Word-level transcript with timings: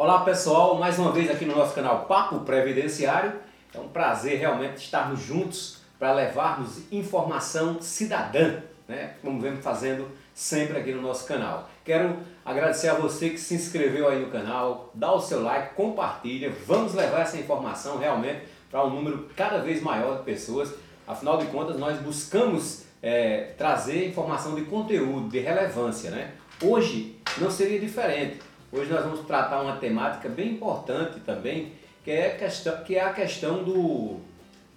Olá 0.00 0.20
pessoal, 0.20 0.76
mais 0.76 0.96
uma 0.96 1.10
vez 1.10 1.28
aqui 1.28 1.44
no 1.44 1.56
nosso 1.56 1.74
canal 1.74 2.04
Papo 2.04 2.38
Previdenciário. 2.42 3.32
É 3.74 3.80
um 3.80 3.88
prazer 3.88 4.38
realmente 4.38 4.76
estarmos 4.76 5.18
juntos 5.18 5.78
para 5.98 6.12
levarmos 6.12 6.82
informação 6.92 7.82
cidadã, 7.82 8.60
né? 8.86 9.14
como 9.20 9.40
vemos 9.40 9.58
fazendo 9.58 10.06
sempre 10.32 10.78
aqui 10.78 10.92
no 10.92 11.02
nosso 11.02 11.26
canal. 11.26 11.68
Quero 11.84 12.16
agradecer 12.44 12.86
a 12.86 12.94
você 12.94 13.30
que 13.30 13.38
se 13.38 13.56
inscreveu 13.56 14.08
aí 14.08 14.24
no 14.24 14.30
canal, 14.30 14.88
dá 14.94 15.12
o 15.12 15.20
seu 15.20 15.42
like, 15.42 15.74
compartilha, 15.74 16.54
vamos 16.64 16.94
levar 16.94 17.22
essa 17.22 17.36
informação 17.36 17.98
realmente 17.98 18.42
para 18.70 18.84
um 18.84 18.90
número 18.90 19.28
cada 19.34 19.58
vez 19.58 19.82
maior 19.82 20.18
de 20.18 20.22
pessoas. 20.22 20.72
Afinal 21.08 21.38
de 21.38 21.46
contas, 21.46 21.76
nós 21.76 21.98
buscamos 21.98 22.84
é, 23.02 23.52
trazer 23.58 24.06
informação 24.06 24.54
de 24.54 24.62
conteúdo, 24.62 25.28
de 25.28 25.40
relevância. 25.40 26.12
Né? 26.12 26.34
Hoje 26.62 27.16
não 27.38 27.50
seria 27.50 27.80
diferente. 27.80 28.46
Hoje 28.70 28.90
nós 28.90 29.02
vamos 29.02 29.26
tratar 29.26 29.62
uma 29.62 29.76
temática 29.76 30.28
bem 30.28 30.52
importante 30.52 31.20
também, 31.20 31.72
que 32.04 32.10
é 32.10 32.32
a 32.32 32.36
questão, 32.36 32.84
que 32.84 32.96
é 32.96 33.00
a 33.00 33.14
questão 33.14 33.64
do, 33.64 34.18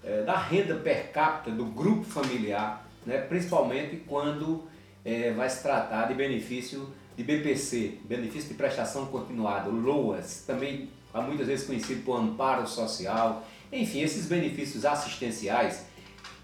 é, 0.01 0.21
da 0.23 0.37
renda 0.37 0.75
per 0.75 1.11
capita 1.11 1.51
do 1.51 1.65
grupo 1.65 2.05
familiar, 2.05 2.87
né? 3.05 3.17
principalmente 3.17 3.97
quando 4.07 4.63
é, 5.03 5.31
vai 5.31 5.49
se 5.49 5.61
tratar 5.61 6.07
de 6.07 6.13
benefício 6.13 6.87
de 7.17 7.23
BPC, 7.23 7.97
benefício 8.05 8.47
de 8.47 8.55
prestação 8.55 9.07
continuada, 9.07 9.69
LOAS, 9.69 10.45
também 10.47 10.89
muitas 11.13 11.47
vezes 11.47 11.67
conhecido 11.67 12.01
por 12.05 12.17
amparo 12.17 12.65
social, 12.65 13.45
enfim, 13.73 14.03
esses 14.03 14.25
benefícios 14.25 14.85
assistenciais 14.85 15.85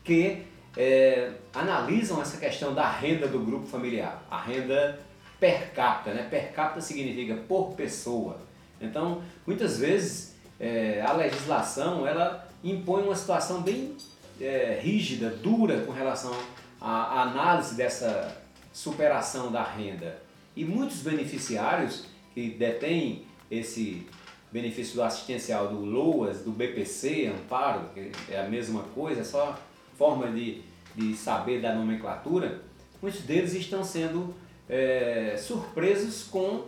que 0.04 0.43
é, 0.76 1.32
analisam 1.54 2.21
essa 2.21 2.35
questão 2.35 2.73
da 2.73 2.91
renda 2.91 3.26
do 3.26 3.40
grupo 3.40 3.66
familiar, 3.66 4.21
a 4.29 4.38
renda 4.38 5.06
per 5.40 5.72
capita, 5.73 6.14
né? 6.14 6.27
Per 6.30 6.52
capita 6.52 6.82
significa 6.82 7.36
por 7.36 7.73
pessoa. 7.73 8.40
Então, 8.80 9.22
muitas 9.46 9.77
vezes 9.80 10.36
é, 10.60 11.04
a 11.05 11.13
legislação 11.13 12.05
ela 12.05 12.48
impõe 12.63 13.04
uma 13.04 13.16
situação 13.16 13.62
bem 13.62 13.96
é, 14.40 14.79
rígida, 14.82 15.29
dura 15.29 15.82
com 15.82 15.91
relação 15.91 16.34
à 16.79 17.21
análise 17.24 17.76
dessa 17.76 18.41
superação 18.74 19.52
da 19.52 19.63
renda. 19.63 20.21
E 20.55 20.63
muitos 20.63 21.02
beneficiários 21.02 22.05
que 22.34 22.49
detêm 22.49 23.26
esse 23.49 24.05
benefício 24.51 24.96
do 24.96 25.04
assistencial 25.04 25.68
do 25.68 25.84
LOAS, 25.84 26.40
do 26.40 26.51
BPC, 26.51 27.27
Amparo, 27.27 27.90
que 27.94 28.12
é 28.29 28.40
a 28.40 28.48
mesma 28.48 28.84
coisa, 28.96 29.22
é 29.22 29.24
só 29.24 29.57
forma 29.98 30.27
de, 30.27 30.62
de 30.96 31.16
saber 31.16 31.62
da 31.62 31.74
nomenclatura, 31.74 32.62
muitos 33.01 33.22
deles 33.22 33.54
estão 33.54 33.84
sendo 33.84 34.34
é, 34.70 35.35
surpresos 35.37 36.23
com 36.23 36.65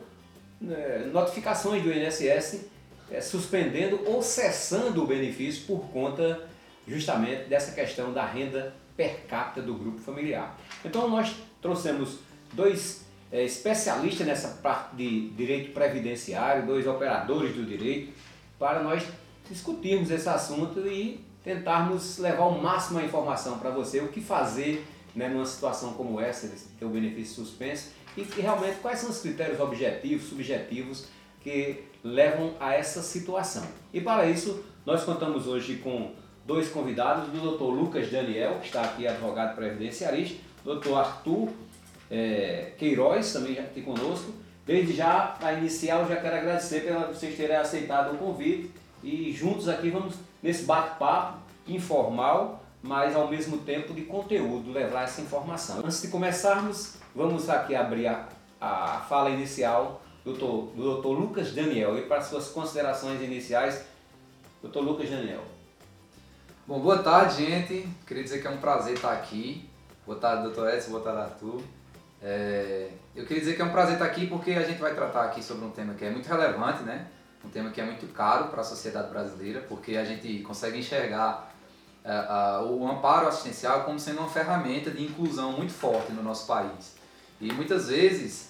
é, 0.67 1.09
notificações 1.11 1.83
do 1.83 1.91
INSS 1.91 2.65
é, 3.11 3.21
suspendendo 3.21 4.01
ou 4.05 4.21
cessando 4.21 5.03
o 5.03 5.07
benefício 5.07 5.65
por 5.65 5.89
conta 5.89 6.47
justamente 6.87 7.47
dessa 7.47 7.71
questão 7.71 8.13
da 8.13 8.25
renda 8.25 8.73
per 8.95 9.25
capita 9.27 9.61
do 9.61 9.73
grupo 9.73 9.99
familiar. 9.99 10.57
Então 10.83 11.07
nós 11.09 11.35
trouxemos 11.61 12.19
dois 12.53 13.05
é, 13.31 13.43
especialistas 13.43 14.25
nessa 14.25 14.47
parte 14.61 14.95
de 14.95 15.29
direito 15.29 15.71
previdenciário, 15.73 16.65
dois 16.65 16.87
operadores 16.87 17.55
do 17.55 17.65
direito, 17.65 18.13
para 18.57 18.81
nós 18.83 19.03
discutirmos 19.49 20.11
esse 20.11 20.27
assunto 20.27 20.85
e 20.87 21.23
tentarmos 21.43 22.17
levar 22.17 22.45
o 22.45 22.61
máximo 22.61 22.99
a 22.99 23.03
informação 23.03 23.59
para 23.59 23.69
você, 23.69 23.99
o 23.99 24.09
que 24.09 24.21
fazer 24.21 24.85
né, 25.19 25.27
numa 25.27 25.45
situação 25.45 25.93
como 25.93 26.19
essa, 26.19 26.47
de 26.47 26.55
ter 26.55 26.85
o 26.85 26.89
benefício 26.89 27.43
suspenso, 27.43 27.89
e, 28.15 28.21
e 28.21 28.41
realmente 28.41 28.77
quais 28.81 28.99
são 28.99 29.09
os 29.09 29.19
critérios 29.19 29.59
objetivos, 29.59 30.29
subjetivos 30.29 31.07
que 31.41 31.83
levam 32.01 32.53
a 32.57 32.73
essa 32.73 33.01
situação. 33.01 33.63
E 33.93 33.99
para 33.99 34.25
isso, 34.27 34.63
nós 34.85 35.03
contamos 35.03 35.45
hoje 35.45 35.75
com 35.75 36.13
dois 36.45 36.69
convidados, 36.69 37.27
do 37.29 37.57
Dr. 37.57 37.63
Lucas 37.63 38.09
Daniel, 38.09 38.59
que 38.61 38.67
está 38.67 38.81
aqui 38.81 39.05
advogado 39.05 39.55
previdenciarista, 39.55 40.37
Dr. 40.63 40.93
Arthur 40.93 41.49
é, 42.09 42.71
Queiroz, 42.77 43.33
também 43.33 43.55
já 43.55 43.63
aqui 43.63 43.81
conosco. 43.81 44.31
Desde 44.65 44.93
já, 44.93 45.35
para 45.39 45.53
iniciar, 45.53 45.99
eu 45.99 46.07
já 46.07 46.15
quero 46.15 46.37
agradecer 46.37 46.81
por 46.81 47.07
vocês 47.07 47.35
terem 47.35 47.57
aceitado 47.57 48.13
o 48.13 48.17
convite 48.17 48.71
e 49.03 49.33
juntos 49.33 49.67
aqui 49.67 49.89
vamos 49.89 50.15
nesse 50.41 50.63
bate-papo 50.63 51.39
informal, 51.67 52.63
mas 52.81 53.15
ao 53.15 53.27
mesmo 53.27 53.57
tempo 53.59 53.93
de 53.93 54.03
conteúdo, 54.03 54.71
levar 54.71 55.03
essa 55.03 55.21
informação. 55.21 55.79
Antes 55.79 56.01
de 56.01 56.07
começarmos, 56.07 56.95
vamos 57.13 57.49
aqui 57.49 57.75
abrir 57.75 58.07
a, 58.07 58.27
a 58.59 59.01
fala 59.09 59.29
inicial 59.29 60.01
do 60.23 60.33
Dr. 60.33 60.75
do 60.75 61.01
Dr. 61.01 61.07
Lucas 61.07 61.51
Daniel 61.51 61.97
e 61.97 62.03
para 62.03 62.21
suas 62.21 62.49
considerações 62.49 63.21
iniciais, 63.21 63.85
Dr. 64.63 64.79
Lucas 64.79 65.09
Daniel. 65.09 65.43
Bom, 66.65 66.79
boa 66.79 66.99
tarde, 66.99 67.45
gente. 67.45 67.87
Queria 68.05 68.23
dizer 68.23 68.41
que 68.41 68.47
é 68.47 68.49
um 68.49 68.57
prazer 68.57 68.93
estar 68.93 69.11
aqui. 69.11 69.67
Boa 70.05 70.19
tarde, 70.19 70.43
doutor 70.43 70.71
Edson. 70.73 70.91
Boa 70.91 71.03
tarde, 71.03 71.21
Arthur. 71.21 71.61
É, 72.21 72.89
eu 73.15 73.25
queria 73.25 73.41
dizer 73.41 73.55
que 73.55 73.61
é 73.61 73.65
um 73.65 73.71
prazer 73.71 73.93
estar 73.93 74.05
aqui 74.05 74.27
porque 74.27 74.51
a 74.51 74.63
gente 74.63 74.79
vai 74.79 74.93
tratar 74.93 75.23
aqui 75.23 75.41
sobre 75.41 75.65
um 75.65 75.71
tema 75.71 75.93
que 75.93 76.05
é 76.05 76.11
muito 76.11 76.27
relevante, 76.27 76.83
né? 76.83 77.07
Um 77.43 77.49
tema 77.49 77.71
que 77.71 77.79
é 77.79 77.85
muito 77.85 78.05
caro 78.13 78.49
para 78.49 78.61
a 78.61 78.63
sociedade 78.63 79.09
brasileira, 79.09 79.61
porque 79.61 79.95
a 79.95 80.03
gente 80.03 80.39
consegue 80.39 80.77
enxergar 80.77 81.48
o 82.69 82.87
amparo 82.87 83.27
assistencial 83.27 83.83
como 83.83 83.99
sendo 83.99 84.19
uma 84.19 84.29
ferramenta 84.29 84.89
de 84.91 85.03
inclusão 85.03 85.51
muito 85.51 85.71
forte 85.71 86.11
no 86.11 86.23
nosso 86.23 86.47
país. 86.47 86.95
E 87.39 87.51
muitas 87.53 87.87
vezes 87.87 88.49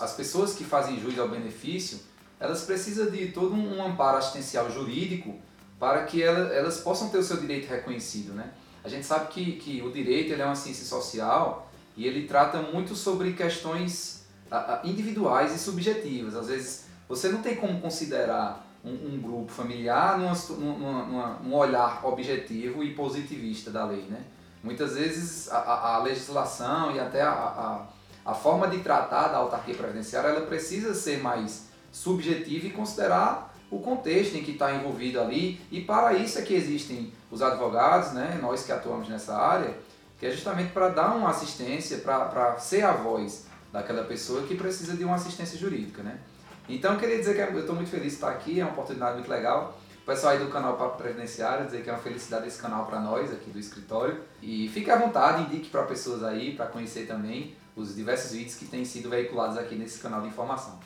as 0.00 0.14
pessoas 0.14 0.54
que 0.54 0.64
fazem 0.64 0.98
jus 0.98 1.18
ao 1.18 1.28
benefício, 1.28 2.00
elas 2.40 2.62
precisam 2.62 3.10
de 3.10 3.28
todo 3.28 3.54
um 3.54 3.84
amparo 3.84 4.18
assistencial 4.18 4.70
jurídico 4.70 5.34
para 5.78 6.04
que 6.04 6.22
elas 6.22 6.78
possam 6.80 7.08
ter 7.08 7.18
o 7.18 7.22
seu 7.22 7.36
direito 7.36 7.68
reconhecido, 7.68 8.32
né? 8.32 8.50
A 8.82 8.88
gente 8.88 9.04
sabe 9.04 9.28
que, 9.28 9.52
que 9.52 9.82
o 9.82 9.90
direito 9.90 10.32
ele 10.32 10.42
é 10.42 10.44
uma 10.44 10.54
ciência 10.54 10.84
social 10.84 11.70
e 11.96 12.06
ele 12.06 12.26
trata 12.26 12.62
muito 12.62 12.94
sobre 12.94 13.32
questões 13.32 14.24
individuais 14.84 15.54
e 15.54 15.58
subjetivas. 15.58 16.34
Às 16.34 16.48
vezes 16.48 16.84
você 17.08 17.28
não 17.28 17.42
tem 17.42 17.56
como 17.56 17.80
considerar 17.80 18.65
um, 18.86 19.14
um 19.14 19.20
grupo 19.20 19.50
familiar 19.50 20.16
numa, 20.16 20.32
numa, 20.32 21.38
num 21.42 21.54
olhar 21.54 22.06
objetivo 22.06 22.84
e 22.84 22.94
positivista 22.94 23.70
da 23.70 23.84
lei, 23.84 24.02
né? 24.02 24.22
Muitas 24.62 24.94
vezes 24.94 25.50
a, 25.50 25.96
a 25.96 26.02
legislação 26.02 26.94
e 26.94 27.00
até 27.00 27.20
a, 27.20 27.30
a, 27.30 27.86
a, 28.24 28.34
forma 28.34 28.68
de 28.68 28.78
tratar 28.78 29.28
da 29.28 29.38
autarquia 29.38 29.74
previdenciária 29.74 30.28
ela 30.28 30.46
precisa 30.46 30.94
ser 30.94 31.20
mais 31.20 31.66
subjetiva 31.92 32.66
e 32.66 32.70
considerar 32.70 33.54
o 33.70 33.80
contexto 33.80 34.36
em 34.36 34.42
que 34.42 34.52
está 34.52 34.72
envolvido 34.72 35.20
ali 35.20 35.60
e 35.70 35.80
para 35.80 36.14
isso 36.14 36.38
é 36.38 36.42
que 36.42 36.54
existem 36.54 37.12
os 37.30 37.42
advogados, 37.42 38.12
né, 38.12 38.38
nós 38.40 38.64
que 38.64 38.72
atuamos 38.72 39.08
nessa 39.08 39.36
área, 39.36 39.76
que 40.18 40.26
é 40.26 40.30
justamente 40.30 40.72
para 40.72 40.88
dar 40.88 41.14
uma 41.14 41.30
assistência, 41.30 41.98
para 41.98 42.58
ser 42.58 42.84
a 42.84 42.92
voz 42.92 43.46
daquela 43.72 44.04
pessoa 44.04 44.42
que 44.42 44.54
precisa 44.54 44.96
de 44.96 45.04
uma 45.04 45.16
assistência 45.16 45.58
jurídica. 45.58 46.02
Né? 46.02 46.18
Então 46.68 46.94
eu 46.94 46.98
queria 46.98 47.18
dizer 47.18 47.34
que 47.34 47.54
eu 47.54 47.60
estou 47.60 47.74
muito 47.74 47.90
feliz 47.90 48.08
de 48.08 48.14
estar 48.14 48.30
aqui, 48.30 48.60
é 48.60 48.64
uma 48.64 48.72
oportunidade 48.72 49.14
muito 49.14 49.30
legal. 49.30 49.78
O 50.02 50.06
pessoal 50.06 50.34
aí 50.34 50.38
do 50.38 50.50
canal 50.50 50.76
Papo 50.76 50.98
Previdenciário, 50.98 51.66
dizer 51.66 51.82
que 51.82 51.90
é 51.90 51.92
uma 51.92 51.98
felicidade 51.98 52.46
esse 52.46 52.60
canal 52.60 52.86
para 52.86 53.00
nós 53.00 53.32
aqui 53.32 53.50
do 53.50 53.58
escritório. 53.58 54.20
E 54.40 54.68
fique 54.68 54.90
à 54.90 54.96
vontade, 54.96 55.42
indique 55.42 55.68
para 55.68 55.82
pessoas 55.82 56.22
aí, 56.22 56.54
para 56.54 56.66
conhecer 56.66 57.06
também 57.06 57.56
os 57.74 57.94
diversos 57.94 58.32
vídeos 58.32 58.54
que 58.56 58.66
têm 58.66 58.84
sido 58.84 59.10
veiculados 59.10 59.58
aqui 59.58 59.74
nesse 59.74 60.00
canal 60.00 60.20
de 60.20 60.28
informação. 60.28 60.78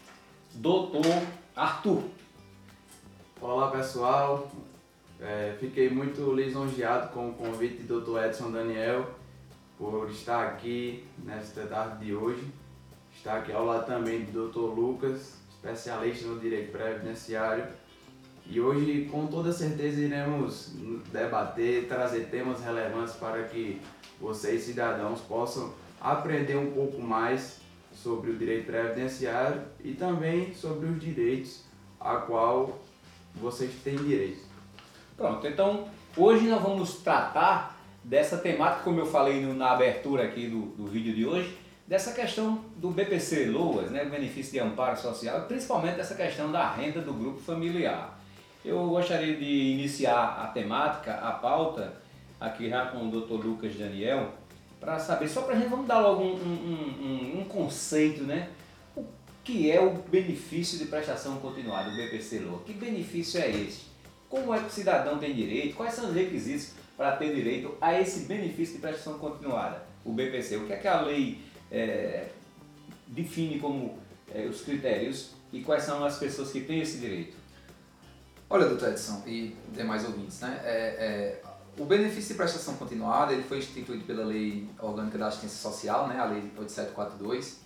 Doutor 0.55 1.05
Arthur, 1.55 2.03
Olá 3.43 3.71
pessoal, 3.71 4.51
é, 5.19 5.57
fiquei 5.59 5.89
muito 5.89 6.31
lisonjeado 6.35 7.09
com 7.09 7.31
o 7.31 7.33
convite 7.33 7.85
do 7.85 8.03
Dr. 8.03 8.27
Edson 8.27 8.51
Daniel 8.51 9.09
por 9.79 10.11
estar 10.11 10.47
aqui 10.47 11.07
nesta 11.25 11.67
tarde 11.67 12.05
de 12.05 12.15
hoje. 12.15 12.47
Estar 13.17 13.39
aqui 13.39 13.51
ao 13.51 13.65
lado 13.65 13.87
também 13.87 14.27
do 14.27 14.51
Dr. 14.51 14.79
Lucas, 14.79 15.40
especialista 15.62 16.26
no 16.26 16.41
direito 16.41 16.72
previdenciário. 16.72 17.66
E 18.47 18.60
hoje, 18.60 19.09
com 19.10 19.27
toda 19.27 19.53
certeza, 19.53 20.01
iremos 20.01 20.72
debater, 21.12 21.86
trazer 21.86 22.28
temas 22.30 22.60
relevantes 22.60 23.15
para 23.15 23.45
que 23.45 23.80
vocês, 24.21 24.62
cidadãos, 24.62 25.21
possam 25.21 25.72
aprender 26.01 26.57
um 26.57 26.72
pouco 26.72 27.01
mais 27.01 27.60
sobre 27.92 28.30
o 28.30 28.36
direito 28.36 28.66
previdenciário 28.66 29.62
e 29.84 29.92
também 29.92 30.54
sobre 30.54 30.89
os 30.89 30.98
direitos 30.98 31.63
a 32.01 32.16
qual 32.16 32.80
vocês 33.34 33.71
têm 33.84 33.97
direito. 33.97 34.41
Pronto, 35.16 35.47
então 35.47 35.89
hoje 36.16 36.48
nós 36.48 36.63
vamos 36.63 36.97
tratar 36.97 37.78
dessa 38.03 38.39
temática, 38.39 38.83
como 38.83 39.01
eu 39.01 39.06
falei 39.06 39.45
na 39.54 39.72
abertura 39.72 40.24
aqui 40.24 40.48
do, 40.48 40.63
do 40.71 40.86
vídeo 40.86 41.15
de 41.15 41.27
hoje, 41.27 41.56
dessa 41.91 42.13
questão 42.13 42.65
do 42.77 42.91
BPC 42.91 43.47
LOAS, 43.47 43.91
né, 43.91 44.04
benefício 44.04 44.53
de 44.53 44.60
amparo 44.60 44.97
social, 44.97 45.42
principalmente 45.48 45.97
dessa 45.97 46.15
questão 46.15 46.53
da 46.53 46.71
renda 46.71 47.01
do 47.01 47.13
grupo 47.13 47.41
familiar. 47.41 48.16
Eu 48.65 48.89
gostaria 48.89 49.37
de 49.37 49.72
iniciar 49.72 50.41
a 50.41 50.47
temática, 50.47 51.15
a 51.15 51.33
pauta, 51.33 51.95
aqui 52.39 52.71
já 52.71 52.87
com 52.87 53.09
o 53.09 53.10
Dr. 53.10 53.45
Lucas 53.45 53.75
Daniel, 53.75 54.34
para 54.78 55.01
saber, 55.01 55.27
só 55.27 55.42
para 55.42 55.57
a 55.57 55.59
gente, 55.59 55.69
vamos 55.69 55.89
dar 55.89 55.98
logo 55.98 56.22
um, 56.22 56.37
um, 56.37 57.34
um, 57.34 57.41
um 57.41 57.45
conceito, 57.47 58.22
né? 58.22 58.51
O 58.97 59.04
que 59.42 59.69
é 59.69 59.81
o 59.81 59.91
benefício 59.91 60.78
de 60.78 60.84
prestação 60.84 61.39
continuada, 61.39 61.91
o 61.91 61.97
BPC 61.97 62.39
LOA? 62.39 62.60
Que 62.65 62.72
benefício 62.72 63.41
é 63.41 63.51
esse? 63.51 63.87
Como 64.28 64.54
é 64.54 64.60
que 64.60 64.66
o 64.66 64.71
cidadão 64.71 65.19
tem 65.19 65.34
direito? 65.34 65.75
Quais 65.75 65.95
são 65.95 66.10
os 66.10 66.15
requisitos 66.15 66.71
para 66.97 67.16
ter 67.16 67.34
direito 67.34 67.77
a 67.81 68.01
esse 68.01 68.27
benefício 68.27 68.77
de 68.77 68.81
prestação 68.81 69.19
continuada, 69.19 69.83
o 70.04 70.13
BPC? 70.13 70.57
O 70.57 70.66
que 70.69 70.72
é 70.72 70.77
que 70.77 70.87
a 70.87 71.01
lei 71.01 71.50
é, 71.71 72.28
define 73.07 73.59
como 73.59 73.99
é, 74.34 74.43
os 74.47 74.63
critérios 74.63 75.31
e 75.53 75.61
quais 75.63 75.84
são 75.84 76.05
as 76.05 76.19
pessoas 76.19 76.51
que 76.51 76.61
têm 76.61 76.81
esse 76.81 76.99
direito? 76.99 77.37
Olha, 78.49 78.67
doutor 78.67 78.91
Edson 78.91 79.22
e 79.27 79.57
demais 79.72 80.05
ouvintes, 80.05 80.41
né? 80.41 80.61
É, 80.65 80.71
é, 80.72 81.43
o 81.78 81.84
benefício 81.84 82.33
de 82.33 82.34
prestação 82.34 82.75
continuada 82.75 83.33
ele 83.33 83.43
foi 83.43 83.59
instituído 83.59 84.05
pela 84.05 84.25
Lei 84.25 84.69
Orgânica 84.81 85.17
da 85.17 85.28
Assistência 85.28 85.59
Social, 85.59 86.09
né? 86.09 86.19
a 86.19 86.25
Lei 86.25 86.43
8742, 86.59 87.61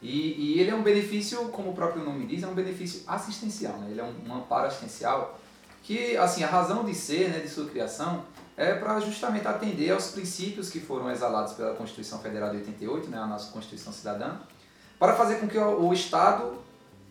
e, 0.00 0.54
e 0.54 0.60
ele 0.60 0.70
é 0.70 0.74
um 0.74 0.82
benefício, 0.82 1.48
como 1.48 1.70
o 1.70 1.74
próprio 1.74 2.04
nome 2.04 2.26
diz, 2.26 2.42
é 2.42 2.46
um 2.46 2.54
benefício 2.54 3.02
assistencial, 3.06 3.78
né? 3.78 3.88
ele 3.90 4.00
é 4.00 4.04
um, 4.04 4.14
um 4.28 4.34
amparo 4.36 4.68
assistencial 4.68 5.38
que, 5.82 6.16
assim, 6.16 6.42
a 6.42 6.48
razão 6.48 6.84
de 6.84 6.94
ser, 6.94 7.30
né, 7.30 7.38
de 7.38 7.48
sua 7.48 7.66
criação, 7.66 8.24
é 8.56 8.74
para 8.74 8.98
justamente 9.00 9.46
atender 9.46 9.90
aos 9.90 10.08
princípios 10.08 10.70
que 10.70 10.80
foram 10.80 11.10
exalados 11.10 11.52
pela 11.52 11.74
Constituição 11.74 12.18
Federal 12.20 12.50
de 12.50 12.56
88, 12.58 13.10
né, 13.10 13.18
a 13.18 13.26
nossa 13.26 13.52
Constituição 13.52 13.92
Cidadã, 13.92 14.36
para 14.98 15.14
fazer 15.14 15.36
com 15.36 15.46
que 15.46 15.58
o, 15.58 15.92
Estado 15.92 16.56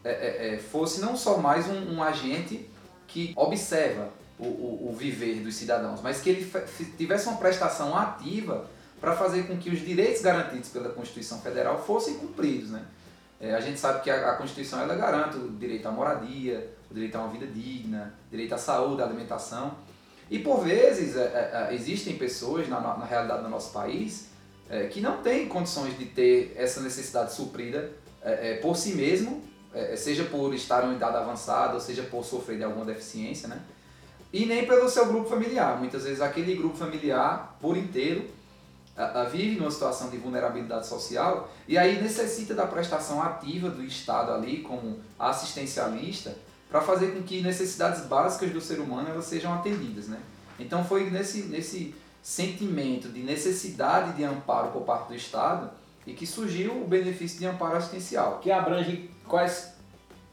é, 0.03 0.09
é, 0.09 0.55
é, 0.55 0.57
fosse 0.57 0.99
não 0.99 1.15
só 1.15 1.37
mais 1.37 1.67
um, 1.67 1.95
um 1.95 2.03
agente 2.03 2.67
que 3.07 3.31
observa 3.35 4.09
o, 4.39 4.45
o, 4.45 4.89
o, 4.89 4.95
viver 4.95 5.41
dos 5.41 5.55
cidadãos, 5.55 6.01
mas 6.01 6.19
que 6.19 6.29
ele 6.29 6.51
tivesse 6.97 7.27
uma 7.27 7.37
prestação 7.37 7.95
ativa 7.95 8.67
para 8.99 9.15
fazer 9.15 9.43
com 9.43 9.55
que 9.55 9.69
os 9.69 9.79
direitos 9.79 10.23
garantidos 10.23 10.69
pela 10.69 10.89
Constituição 10.89 11.39
Federal 11.41 11.77
fossem 11.77 12.15
cumpridos. 12.15 12.71
Né? 12.71 12.83
É, 13.39 13.53
a 13.53 13.61
gente 13.61 13.79
sabe 13.79 14.01
que 14.01 14.09
a, 14.09 14.31
a 14.31 14.33
Constituição 14.35 14.81
ela 14.81 14.95
garante 14.95 15.37
o 15.37 15.49
direito 15.51 15.87
à 15.87 15.91
moradia, 15.91 16.71
o 16.89 16.93
direito 16.93 17.15
a 17.15 17.19
uma 17.19 17.29
vida 17.29 17.45
digna, 17.45 18.15
direito 18.31 18.55
à 18.55 18.57
saúde, 18.57 19.03
à 19.03 19.05
alimentação. 19.05 19.75
E 20.29 20.39
por 20.39 20.63
vezes 20.63 21.15
é, 21.15 21.21
é, 21.21 21.67
é 21.69 21.75
existem 21.75 22.17
pessoas 22.17 22.67
na, 22.67 22.79
na, 22.79 23.05
realidade 23.05 23.43
do 23.43 23.49
nosso 23.49 23.71
país 23.71 24.27
é, 24.69 24.87
que 24.87 24.99
não 24.99 25.21
têm 25.21 25.47
condições 25.47 25.97
de 25.97 26.05
ter 26.05 26.53
essa 26.57 26.81
necessidade 26.81 27.33
suprida 27.33 27.91
é, 28.23 28.55
por 28.55 28.75
si 28.75 28.93
mesmo, 28.93 29.43
seja 29.97 30.23
por 30.23 30.53
estar 30.53 30.85
em 30.85 30.95
idade 30.95 31.17
avançada, 31.17 31.73
ou 31.73 31.81
seja 31.81 32.01
por 32.03 32.23
sofrer 32.23 32.57
de 32.57 32.63
alguma 32.63 32.85
deficiência, 32.85 33.49
né? 33.49 33.61
e 34.31 34.45
nem 34.45 34.65
pelo 34.65 34.87
seu 34.89 35.05
grupo 35.05 35.29
familiar. 35.29 35.77
Muitas 35.77 36.05
vezes 36.05 36.21
aquele 36.21 36.55
grupo 36.55 36.77
familiar 36.77 37.57
por 37.59 37.75
inteiro 37.75 38.25
vive 39.29 39.59
numa 39.59 39.69
situação 39.69 40.09
de 40.09 40.15
vulnerabilidade 40.15 40.87
social 40.87 41.51
e 41.67 41.77
aí 41.77 42.01
necessita 42.01 42.53
da 42.53 42.65
prestação 42.65 43.21
ativa 43.21 43.69
do 43.69 43.83
Estado 43.83 44.31
ali 44.31 44.61
como 44.61 45.01
assistencialista 45.19 46.33
para 46.75 46.83
fazer 46.83 47.13
com 47.13 47.23
que 47.23 47.41
necessidades 47.41 48.01
básicas 48.01 48.51
do 48.51 48.59
ser 48.59 48.81
humano 48.81 49.07
elas 49.07 49.23
sejam 49.23 49.53
atendidas, 49.53 50.09
né? 50.09 50.19
Então 50.59 50.83
foi 50.83 51.09
nesse 51.09 51.43
nesse 51.43 51.95
sentimento 52.21 53.07
de 53.07 53.21
necessidade 53.21 54.11
de 54.11 54.25
amparo 54.25 54.73
por 54.73 54.81
parte 54.81 55.07
do 55.07 55.15
Estado 55.15 55.71
e 56.05 56.11
que 56.11 56.27
surgiu 56.27 56.81
o 56.81 56.85
benefício 56.85 57.39
de 57.39 57.45
amparo 57.45 57.77
assistencial. 57.77 58.39
Que 58.39 58.51
abrange 58.51 59.09
quais 59.25 59.73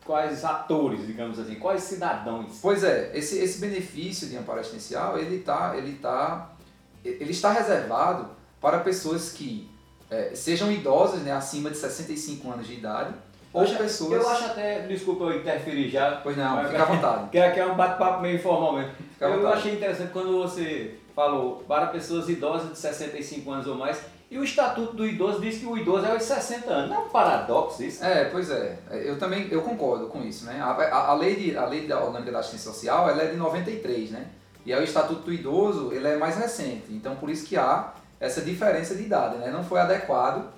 quais 0.05 0.45
atores, 0.45 1.07
digamos 1.07 1.39
assim, 1.39 1.55
quais 1.55 1.85
cidadãos? 1.85 2.59
Pois 2.61 2.83
é, 2.83 3.13
esse, 3.15 3.39
esse 3.39 3.61
benefício 3.61 4.29
de 4.29 4.37
amparo 4.37 4.59
assistencial, 4.59 5.17
ele, 5.17 5.45
tá, 5.45 5.77
ele, 5.77 5.93
tá, 5.93 6.57
ele 7.05 7.31
está 7.31 7.53
reservado 7.53 8.29
para 8.61 8.81
pessoas 8.81 9.31
que 9.31 9.71
é, 10.11 10.35
sejam 10.35 10.73
idosas, 10.73 11.21
né, 11.21 11.31
acima 11.31 11.71
de 11.71 11.77
65 11.77 12.51
anos 12.51 12.67
de 12.67 12.75
idade, 12.75 13.15
ou 13.53 13.65
eu 13.65 13.77
pessoas... 13.77 14.13
Eu 14.13 14.29
acho 14.29 14.45
até, 14.47 14.81
desculpa 14.81 15.25
eu 15.25 15.39
interferir 15.39 15.89
já. 15.89 16.21
Pois 16.23 16.37
não, 16.37 16.65
fica 16.65 16.83
à 16.83 16.87
vontade. 16.87 17.29
Que 17.31 17.39
aqui 17.39 17.61
é 17.61 17.67
um 17.67 17.75
bate-papo 17.75 18.23
meio 18.23 18.37
informal 18.37 18.75
mesmo. 18.75 18.93
eu 19.21 19.49
achei 19.49 19.75
interessante 19.75 20.13
quando 20.13 20.39
você 20.39 20.95
falou 21.15 21.63
para 21.69 21.87
pessoas 21.87 22.29
idosas 22.29 22.71
de 22.71 22.79
65 22.79 23.51
anos 23.51 23.67
ou 23.67 23.75
mais, 23.75 24.03
e 24.33 24.39
o 24.39 24.45
Estatuto 24.45 24.95
do 24.95 25.07
Idoso 25.07 25.43
diz 25.43 25.59
que 25.59 25.67
o 25.67 25.77
idoso 25.77 26.07
é 26.07 26.11
aos 26.11 26.23
60 26.23 26.73
anos. 26.73 26.91
Não 26.91 27.03
é 27.03 27.05
um 27.05 27.09
paradoxo 27.11 27.83
isso? 27.83 28.03
É, 28.03 28.25
pois 28.25 28.51
é. 28.51 28.79
Eu 28.91 29.19
também 29.19 29.47
eu 29.51 29.61
concordo 29.61 30.07
com 30.07 30.23
isso. 30.23 30.47
Né? 30.47 30.59
A, 30.59 30.71
a, 30.71 31.11
a 31.11 31.15
lei, 31.15 31.37
de, 31.37 31.55
a 31.55 31.67
lei 31.67 31.87
da 31.87 32.03
Orgânica 32.03 32.33
da 32.33 32.39
Assistência 32.39 32.73
Social 32.73 33.11
ela 33.11 33.25
é 33.25 33.27
de 33.27 33.37
93, 33.37 34.11
né? 34.11 34.29
E 34.65 34.73
aí 34.73 34.81
o 34.81 34.85
Estatuto 34.85 35.21
do 35.21 35.33
Idoso 35.35 35.93
ele 35.93 36.09
é 36.09 36.17
mais 36.17 36.39
recente. 36.39 36.87
Então 36.89 37.15
por 37.17 37.29
isso 37.29 37.45
que 37.45 37.59
há 37.59 37.93
essa 38.19 38.41
diferença 38.41 38.95
de 38.95 39.03
idade. 39.03 39.37
Né? 39.37 39.51
Não 39.51 39.63
foi 39.63 39.81
adequado 39.81 40.49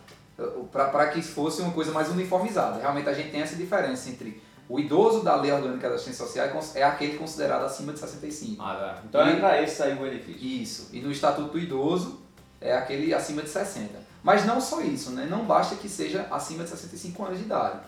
para 0.72 1.08
que 1.08 1.22
fosse 1.22 1.62
uma 1.62 1.72
coisa 1.72 1.92
mais 1.92 2.08
uniformizada. 2.08 2.81
Realmente 2.81 3.08
a 3.08 3.14
gente 3.14 3.31
tem 3.31 3.40
essa 3.40 3.56
diferença 3.56 4.08
entre 4.08 4.42
o 4.69 4.81
idoso 4.81 5.22
da 5.22 5.36
Lei 5.36 5.52
Orgânica 5.52 5.88
da 5.88 5.94
Assistência 5.96 6.25
Social 6.25 6.48
é 6.75 6.82
aquele 6.82 7.19
considerado 7.19 7.64
acima 7.64 7.92
de 7.92 7.98
65. 7.98 8.62
Ah, 8.62 8.75
tá. 8.75 9.02
Então 9.06 9.28
e, 9.28 9.32
é 9.32 9.36
para 9.36 9.62
esse 9.62 9.82
aí 9.82 9.92
o 9.92 10.00
benefício. 10.00 10.42
Isso. 10.42 10.88
E 10.92 11.00
no 11.00 11.12
Estatuto 11.12 11.52
do 11.52 11.58
Idoso 11.58 12.20
é 12.60 12.75
aquele 12.75 13.12
acima 13.12 13.42
de 13.42 13.50
60. 13.50 13.90
Mas 14.22 14.46
não 14.46 14.58
só 14.60 14.81
isso, 14.81 15.10
né? 15.10 15.26
não 15.31 15.44
basta 15.44 15.76
que 15.76 15.86
seja 15.86 16.26
acima 16.31 16.64
de 16.64 16.70
65 16.70 17.25
anos 17.25 17.38
de 17.38 17.44
idade. 17.44 17.81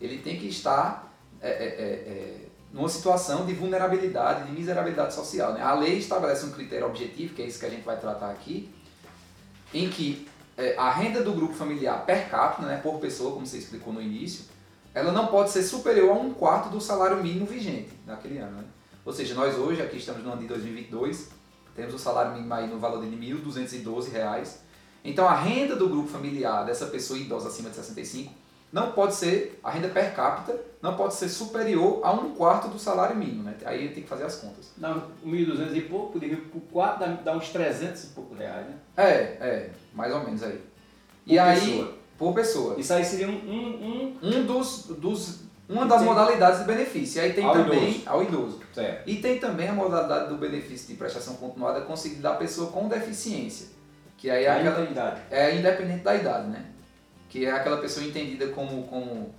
Ele 0.00 0.18
tem 0.18 0.38
que 0.38 0.46
estar 0.46 1.12
é, 1.42 1.50
é, 1.50 1.64
é, 1.64 2.36
numa 2.72 2.88
situação 2.88 3.44
de 3.44 3.52
vulnerabilidade, 3.52 4.46
de 4.46 4.52
miserabilidade 4.52 5.12
social. 5.12 5.52
Né? 5.52 5.60
A 5.60 5.74
lei 5.74 5.98
estabelece 5.98 6.46
um 6.46 6.52
critério 6.52 6.86
objetivo, 6.86 7.34
que 7.34 7.42
é 7.42 7.46
isso 7.46 7.58
que 7.58 7.66
a 7.66 7.70
gente 7.70 7.82
vai 7.82 7.98
tratar 7.98 8.30
aqui, 8.30 8.72
em 9.74 9.90
que 9.90 10.28
a 10.76 10.90
renda 10.90 11.22
do 11.22 11.32
grupo 11.32 11.54
familiar 11.54 12.04
per 12.04 12.28
capita, 12.28 12.66
né, 12.66 12.80
por 12.82 12.98
pessoa, 12.98 13.32
como 13.32 13.46
você 13.46 13.58
explicou 13.58 13.92
no 13.92 14.00
início, 14.00 14.44
ela 14.94 15.12
não 15.12 15.28
pode 15.28 15.50
ser 15.50 15.62
superior 15.62 16.10
a 16.10 16.20
um 16.20 16.32
quarto 16.32 16.68
do 16.68 16.80
salário 16.80 17.22
mínimo 17.22 17.46
vigente 17.46 17.90
naquele 18.06 18.38
ano. 18.38 18.58
Né? 18.58 18.64
Ou 19.04 19.12
seja, 19.12 19.34
nós 19.34 19.56
hoje, 19.56 19.80
aqui 19.80 19.96
estamos 19.96 20.22
no 20.22 20.32
ano 20.32 20.42
de 20.42 20.48
2022, 20.48 21.30
temos 21.74 21.94
o 21.94 21.98
salário 21.98 22.32
mínimo 22.32 22.52
aí 22.52 22.66
no 22.66 22.78
valor 22.78 23.00
de 23.00 23.08
R$ 23.08 23.34
1.212. 23.44 24.56
Então 25.04 25.26
a 25.26 25.34
renda 25.34 25.76
do 25.76 25.88
grupo 25.88 26.08
familiar 26.08 26.64
dessa 26.64 26.86
pessoa 26.86 27.18
idosa 27.18 27.48
acima 27.48 27.70
de 27.70 27.76
65 27.76 28.32
não 28.72 28.92
pode 28.92 29.14
ser, 29.14 29.58
a 29.64 29.70
renda 29.70 29.88
per 29.88 30.14
capita 30.14 30.56
não 30.80 30.94
pode 30.94 31.14
ser 31.14 31.28
superior 31.28 32.00
a 32.04 32.12
um 32.12 32.34
quarto 32.34 32.68
do 32.68 32.78
salário 32.78 33.16
mínimo, 33.16 33.42
né? 33.42 33.56
Aí 33.64 33.88
tem 33.88 34.02
que 34.02 34.08
fazer 34.08 34.24
as 34.24 34.36
contas. 34.36 34.72
Dá 34.76 34.94
1.200 35.26 35.74
e 35.74 35.80
pouco, 35.82 36.20
dividido 36.20 36.48
por 36.50 36.60
4 36.72 37.00
dá, 37.00 37.06
dá 37.14 37.36
uns 37.36 37.48
300 37.48 38.04
e 38.04 38.06
pouco 38.08 38.34
reais, 38.34 38.66
né? 38.66 38.74
É, 38.96 39.04
é, 39.08 39.70
mais 39.94 40.12
ou 40.12 40.24
menos 40.24 40.42
aí. 40.42 40.60
Por 41.24 41.32
e 41.32 41.36
pessoa. 41.36 41.44
aí, 41.44 41.94
por 42.18 42.34
pessoa. 42.34 42.80
Isso 42.80 42.92
aí 42.92 43.04
seria 43.04 43.28
um... 43.28 43.32
Um, 43.32 44.18
um... 44.22 44.36
um 44.36 44.46
dos, 44.46 44.86
dos 44.86 45.50
uma 45.70 45.86
das 45.86 46.02
modalidades 46.02 46.60
de 46.60 46.66
benefício. 46.66 47.20
E 47.20 47.24
aí 47.24 47.32
tem 47.32 47.44
ao 47.44 47.52
também 47.52 47.90
idoso. 47.90 48.02
ao 48.08 48.22
idoso. 48.22 48.60
Certo. 48.74 49.08
E 49.08 49.16
tem 49.16 49.38
também 49.38 49.68
a 49.68 49.72
modalidade 49.72 50.28
do 50.28 50.36
benefício 50.36 50.88
de 50.88 50.94
prestação 50.94 51.34
continuada 51.34 51.82
concedida 51.82 52.30
à 52.30 52.34
pessoa 52.34 52.72
com 52.72 52.88
deficiência. 52.88 53.68
Que 54.18 54.28
aí 54.28 54.44
é 54.44 54.50
aquela. 54.50 54.90
Idade. 54.90 55.20
É 55.30 55.54
independente 55.54 56.02
da 56.02 56.14
idade, 56.14 56.48
né? 56.48 56.66
Que 57.28 57.46
é 57.46 57.52
aquela 57.52 57.78
pessoa 57.78 58.04
entendida 58.04 58.48
como. 58.48 58.82
como 58.88 59.32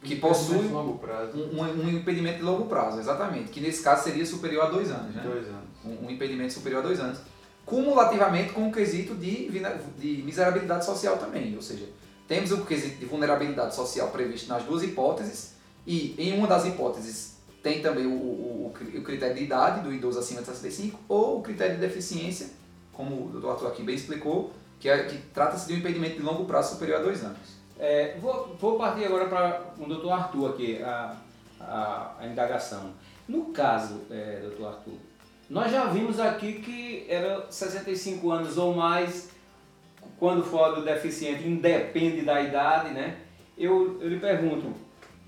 que 0.00 0.16
possui 0.16 0.68
longo 0.68 0.98
prazo. 0.98 1.36
Um, 1.36 1.60
um, 1.60 1.88
impedimento 1.88 2.38
de 2.38 2.44
longo 2.44 2.66
prazo, 2.66 3.00
exatamente. 3.00 3.50
Que 3.50 3.60
nesse 3.60 3.82
caso 3.82 4.04
seria 4.04 4.24
superior 4.24 4.66
a 4.66 4.70
dois 4.70 4.90
anos, 4.90 5.12
né? 5.12 5.22
Dois 5.24 5.48
anos. 5.48 5.66
Um, 5.84 6.06
um 6.06 6.10
impedimento 6.10 6.52
superior 6.52 6.78
a 6.78 6.86
dois 6.86 7.00
anos. 7.00 7.18
Cumulativamente 7.66 8.52
com 8.52 8.68
o 8.68 8.72
quesito 8.72 9.14
de, 9.14 9.50
de 9.98 10.22
miserabilidade 10.22 10.84
social 10.84 11.18
também. 11.18 11.54
Ou 11.54 11.60
seja, 11.60 11.84
temos 12.28 12.52
o 12.52 12.64
quesito 12.64 12.98
de 12.98 13.06
vulnerabilidade 13.06 13.74
social 13.74 14.08
previsto 14.08 14.48
nas 14.48 14.62
duas 14.62 14.82
hipóteses, 14.82 15.54
e 15.86 16.14
em 16.16 16.38
uma 16.38 16.46
das 16.46 16.64
hipóteses 16.64 17.36
tem 17.62 17.82
também 17.82 18.06
o, 18.06 18.12
o, 18.12 18.72
o 18.96 19.02
critério 19.02 19.34
de 19.34 19.42
idade 19.42 19.80
do 19.80 19.92
idoso 19.92 20.18
acima 20.20 20.40
de 20.40 20.46
65, 20.46 21.00
ou 21.08 21.38
o 21.38 21.42
critério 21.42 21.74
de 21.74 21.80
deficiência, 21.80 22.48
como 22.92 23.26
o 23.26 23.28
doutor 23.28 23.50
Arthur 23.50 23.66
aqui 23.66 23.82
bem 23.82 23.96
explicou, 23.96 24.52
que, 24.78 24.88
é, 24.88 25.04
que 25.04 25.18
trata-se 25.34 25.66
de 25.66 25.74
um 25.74 25.78
impedimento 25.78 26.16
de 26.16 26.22
longo 26.22 26.44
prazo 26.44 26.74
superior 26.74 27.00
a 27.00 27.02
dois 27.02 27.24
anos. 27.24 27.56
É, 27.78 28.16
vou, 28.20 28.56
vou 28.58 28.78
partir 28.78 29.04
agora 29.04 29.26
para 29.26 29.74
o 29.78 29.86
doutor 29.86 30.12
Arthur 30.12 30.50
aqui, 30.50 30.82
a, 30.82 31.16
a, 31.60 32.14
a 32.20 32.26
indagação. 32.26 32.92
No 33.28 33.46
caso, 33.46 34.02
é, 34.10 34.40
doutor 34.42 34.68
Arthur, 34.68 34.94
nós 35.48 35.70
já 35.70 35.86
vimos 35.86 36.18
aqui 36.18 36.54
que 36.54 37.06
era 37.08 37.46
65 37.50 38.30
anos 38.30 38.58
ou 38.58 38.74
mais 38.74 39.30
quando 40.18 40.42
for 40.42 40.74
do 40.74 40.84
deficiente, 40.84 41.46
independe 41.46 42.22
da 42.22 42.40
idade, 42.40 42.92
né? 42.92 43.18
Eu, 43.56 44.00
eu 44.00 44.08
lhe 44.08 44.18
pergunto, 44.18 44.72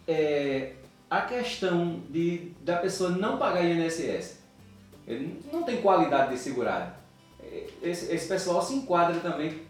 é, 0.07 0.73
a 1.11 1.23
questão 1.23 2.03
de, 2.09 2.53
da 2.61 2.77
pessoa 2.77 3.11
não 3.11 3.39
pagar 3.39 3.65
INSS, 3.65 4.39
ele 5.07 5.41
não 5.53 5.63
tem 5.63 5.81
qualidade 5.81 6.33
de 6.33 6.39
segurado. 6.39 6.93
É, 7.43 7.67
esse, 7.83 8.13
esse 8.13 8.29
pessoal 8.29 8.63
se 8.63 8.75
enquadra 8.75 9.21
também 9.21 9.63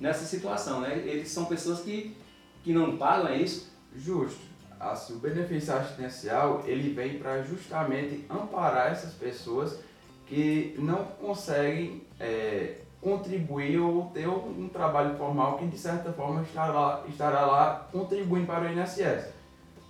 nessa 0.00 0.24
situação, 0.24 0.80
né? 0.80 1.02
Eles 1.04 1.28
são 1.28 1.46
pessoas 1.46 1.80
que, 1.80 2.16
que 2.62 2.72
não 2.72 2.96
pagam, 2.96 3.28
é 3.28 3.38
isso? 3.38 3.72
Justo. 3.94 4.40
Assim, 4.78 5.14
o 5.14 5.18
benefício 5.18 5.74
assistencial 5.74 6.62
ele 6.66 6.92
vem 6.92 7.18
para 7.18 7.42
justamente 7.42 8.24
amparar 8.28 8.92
essas 8.92 9.14
pessoas 9.14 9.78
que 10.26 10.74
não 10.78 11.04
conseguem 11.04 12.02
é, 12.20 12.78
contribuir 13.00 13.78
ou 13.78 14.06
ter 14.06 14.28
um 14.28 14.68
trabalho 14.68 15.16
formal 15.16 15.58
que 15.58 15.66
de 15.66 15.78
certa 15.78 16.12
forma 16.12 16.42
estará, 16.42 17.02
estará 17.08 17.46
lá 17.46 17.88
contribuindo 17.92 18.46
para 18.46 18.66
o 18.66 18.72
INSS. 18.72 19.28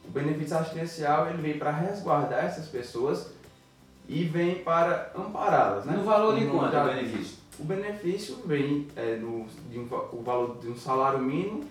O 0.05 0.11
benefício 0.11 0.57
assistencial 0.57 1.29
ele 1.29 1.43
vem 1.43 1.59
para 1.59 1.71
resguardar 1.71 2.45
essas 2.45 2.69
pessoas 2.69 3.33
e 4.09 4.25
vem 4.25 4.57
para 4.57 5.11
ampará-las. 5.17 5.85
Né? 5.85 5.97
No 5.97 6.05
valor 6.05 6.39
de 6.39 6.47
quanto 6.47 6.77
o 6.77 6.85
benefício? 6.85 7.39
O 7.59 7.65
benefício 7.65 8.37
vem 8.45 8.87
é, 8.95 9.17
no, 9.17 9.47
de 9.71 9.79
um, 9.79 9.89
o 10.13 10.23
valor 10.23 10.59
de 10.59 10.69
um 10.69 10.77
salário 10.77 11.19
mínimo 11.19 11.65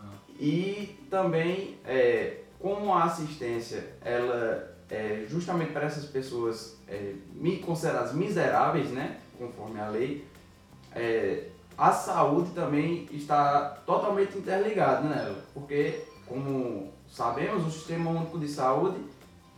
ah. 0.00 0.10
e 0.38 0.98
também 1.08 1.78
é, 1.86 2.40
como 2.58 2.92
a 2.92 3.04
assistência 3.04 3.96
ela 4.04 4.76
é 4.90 5.26
justamente 5.28 5.72
para 5.72 5.86
essas 5.86 6.06
pessoas 6.06 6.76
é, 6.88 7.14
consideradas 7.64 8.14
miseráveis, 8.14 8.88
né, 8.90 9.18
conforme 9.38 9.80
a 9.80 9.88
lei, 9.88 10.24
é, 10.94 11.48
a 11.76 11.92
saúde 11.92 12.50
também 12.50 13.08
está 13.12 13.78
totalmente 13.86 14.36
interligada 14.36 15.08
nela, 15.08 15.44
porque 15.54 16.02
como 16.26 16.92
sabemos 17.08 17.66
o 17.66 17.70
Sistema 17.70 18.10
Único 18.10 18.38
de 18.38 18.48
Saúde 18.48 18.98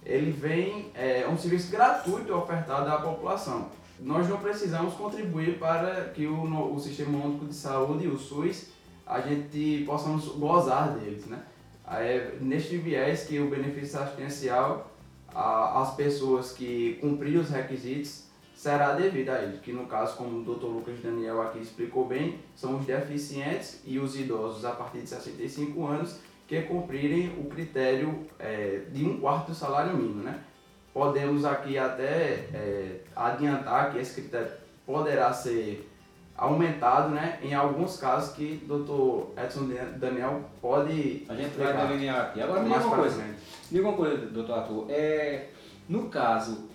ele 0.05 0.31
vem 0.31 0.91
é 0.95 1.27
um 1.29 1.37
serviço 1.37 1.71
gratuito 1.71 2.35
ofertado 2.35 2.91
à 2.91 3.01
população. 3.01 3.69
Nós 3.99 4.29
não 4.29 4.39
precisamos 4.39 4.95
contribuir 4.95 5.59
para 5.59 6.07
que 6.15 6.27
o, 6.27 6.75
o 6.75 6.81
Sistema 6.81 7.19
Único 7.23 7.47
de 7.47 7.55
Saúde, 7.55 8.09
o 8.09 8.19
SUS, 8.19 8.69
a 9.07 9.21
gente 9.21 9.85
possamos 9.85 10.27
gozar 10.29 10.93
deles, 10.93 11.27
né? 11.27 11.43
É 11.91 12.37
neste 12.41 12.77
viés 12.77 13.25
que 13.25 13.39
o 13.41 13.51
benefício 13.51 14.01
assistencial 14.01 14.91
às 15.35 15.95
pessoas 15.95 16.53
que 16.53 16.99
cumpriram 17.01 17.41
os 17.41 17.51
requisitos 17.51 18.31
será 18.55 18.93
devido 18.93 19.31
a 19.31 19.39
ele, 19.39 19.59
que 19.59 19.73
no 19.73 19.87
caso, 19.87 20.17
como 20.17 20.39
o 20.39 20.43
Dr. 20.43 20.67
Lucas 20.67 21.01
Daniel 21.01 21.41
aqui 21.41 21.61
explicou 21.61 22.07
bem, 22.07 22.39
são 22.55 22.77
os 22.77 22.85
deficientes 22.85 23.81
e 23.87 23.99
os 23.99 24.19
idosos 24.19 24.65
a 24.65 24.73
partir 24.73 25.01
de 25.01 25.09
65 25.09 25.87
anos 25.87 26.21
que 26.47 26.61
cumprirem 26.63 27.33
o 27.39 27.45
critério 27.45 28.27
é, 28.39 28.83
de 28.93 29.05
um 29.05 29.19
quarto 29.21 29.49
do 29.49 29.55
salário 29.55 29.97
mínimo, 29.97 30.23
né? 30.23 30.41
Podemos 30.93 31.45
aqui 31.45 31.79
até 31.79 32.49
é, 32.53 33.01
adiantar 33.15 33.93
que 33.93 33.99
esse 33.99 34.21
critério 34.21 34.51
poderá 34.85 35.33
ser 35.33 35.90
aumentado, 36.41 37.11
né? 37.11 37.39
Em 37.43 37.53
alguns 37.53 37.99
casos 37.99 38.35
que 38.35 38.63
o 38.69 38.79
Dr. 38.79 39.41
Edson 39.41 39.69
Daniel 39.99 40.41
pode 40.61 41.25
A 41.29 41.35
gente 41.35 41.57
vai 41.57 41.87
delinear 41.87 42.27
aqui. 42.27 42.41
Agora 42.41 42.63
me 42.63 42.71
diga 42.71 42.87
uma 42.87 42.97
coisa, 42.97 43.25
diga 43.71 43.89
uma 43.89 43.97
coisa, 43.97 44.17
doutor 44.27 44.59
Arthur, 44.59 44.87
é, 44.89 45.49
no 45.87 46.09
caso, 46.09 46.71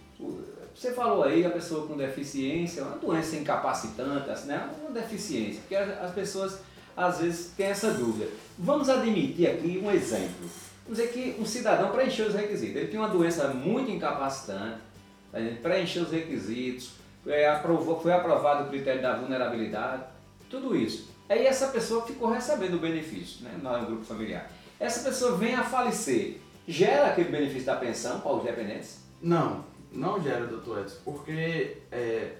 você 0.73 0.91
falou 0.91 1.23
aí 1.23 1.43
a 1.43 1.49
pessoa 1.49 1.87
com 1.87 1.97
deficiência, 1.97 2.83
uma 2.83 2.97
doença 2.97 3.35
incapacitante, 3.37 4.29
assim, 4.29 4.49
né? 4.49 4.69
Uma 4.79 4.91
deficiência, 4.91 5.61
porque 5.61 5.75
as 5.75 6.11
pessoas 6.13 6.59
às 6.95 7.19
vezes 7.19 7.51
têm 7.57 7.67
essa 7.67 7.91
dúvida. 7.91 8.29
Vamos 8.59 8.87
admitir 8.87 9.49
aqui 9.49 9.81
um 9.83 9.89
exemplo. 9.89 10.47
Vamos 10.85 10.99
dizer 10.99 11.11
que 11.11 11.41
um 11.41 11.45
cidadão 11.45 11.91
preencheu 11.91 12.27
os 12.27 12.35
requisitos. 12.35 12.75
Ele 12.75 12.87
tinha 12.87 13.01
uma 13.01 13.09
doença 13.09 13.47
muito 13.47 13.89
incapacitante, 13.89 14.77
preencheu 15.63 16.03
os 16.03 16.11
requisitos, 16.11 16.91
é, 17.27 17.49
aprovou, 17.49 17.99
foi 17.99 18.13
aprovado 18.13 18.65
o 18.65 18.69
critério 18.69 19.01
da 19.01 19.15
vulnerabilidade, 19.15 20.03
tudo 20.49 20.75
isso. 20.75 21.09
Aí 21.27 21.45
essa 21.45 21.67
pessoa 21.67 22.05
ficou 22.05 22.29
recebendo 22.29 22.75
o 22.75 22.79
benefício 22.79 23.43
né, 23.43 23.57
no 23.61 23.85
grupo 23.87 24.03
familiar. 24.03 24.49
Essa 24.79 25.03
pessoa 25.03 25.35
vem 25.37 25.55
a 25.55 25.63
falecer, 25.63 26.39
gera 26.67 27.07
aquele 27.07 27.29
benefício 27.29 27.65
da 27.65 27.75
pensão 27.75 28.19
para 28.19 28.33
os 28.33 28.43
dependentes? 28.43 28.99
Não, 29.21 29.65
não 29.91 30.21
gera, 30.21 30.45
doutor 30.45 30.81
Edson, 30.81 30.97
porque 31.03 31.77
é, 31.91 32.33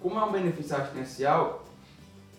como 0.00 0.18
é 0.18 0.24
um 0.24 0.32
benefício 0.32 0.76
assistencial, 0.76 1.64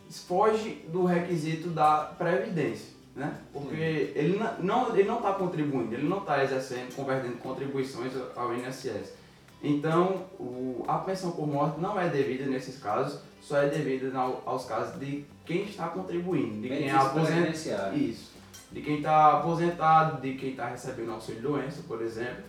foge 0.09 0.85
do 0.89 1.05
requisito 1.05 1.69
da 1.69 2.13
previdência, 2.17 2.93
né? 3.15 3.37
Porque 3.53 4.11
ele 4.15 4.39
não 4.59 4.95
ele 4.95 5.07
não 5.07 5.17
está 5.17 5.33
contribuindo, 5.33 5.93
ele 5.93 6.07
não 6.07 6.19
está 6.19 6.43
exercendo, 6.43 6.95
convertendo 6.95 7.37
contribuições 7.37 8.11
ao 8.35 8.53
INSS. 8.55 9.18
Então, 9.61 10.25
o, 10.39 10.83
a 10.87 10.99
pensão 10.99 11.31
por 11.31 11.45
morte 11.45 11.79
não 11.79 11.99
é 11.99 12.07
devida 12.07 12.45
nesses 12.45 12.81
casos, 12.81 13.19
só 13.41 13.57
é 13.57 13.67
devida 13.67 14.11
aos 14.45 14.65
casos 14.65 14.99
de 14.99 15.25
quem 15.45 15.63
está 15.63 15.87
contribuindo, 15.87 16.61
de 16.61 16.69
quem 16.69 16.87
é 16.87 16.91
aposentado. 16.91 17.97
Isso. 17.97 18.29
De 18.71 18.81
quem 18.81 18.97
está 18.97 19.39
aposentado, 19.39 20.21
de 20.21 20.35
quem 20.35 20.51
está 20.51 20.67
recebendo 20.67 21.11
auxílio 21.11 21.41
doença, 21.41 21.81
por 21.87 22.01
exemplo. 22.01 22.43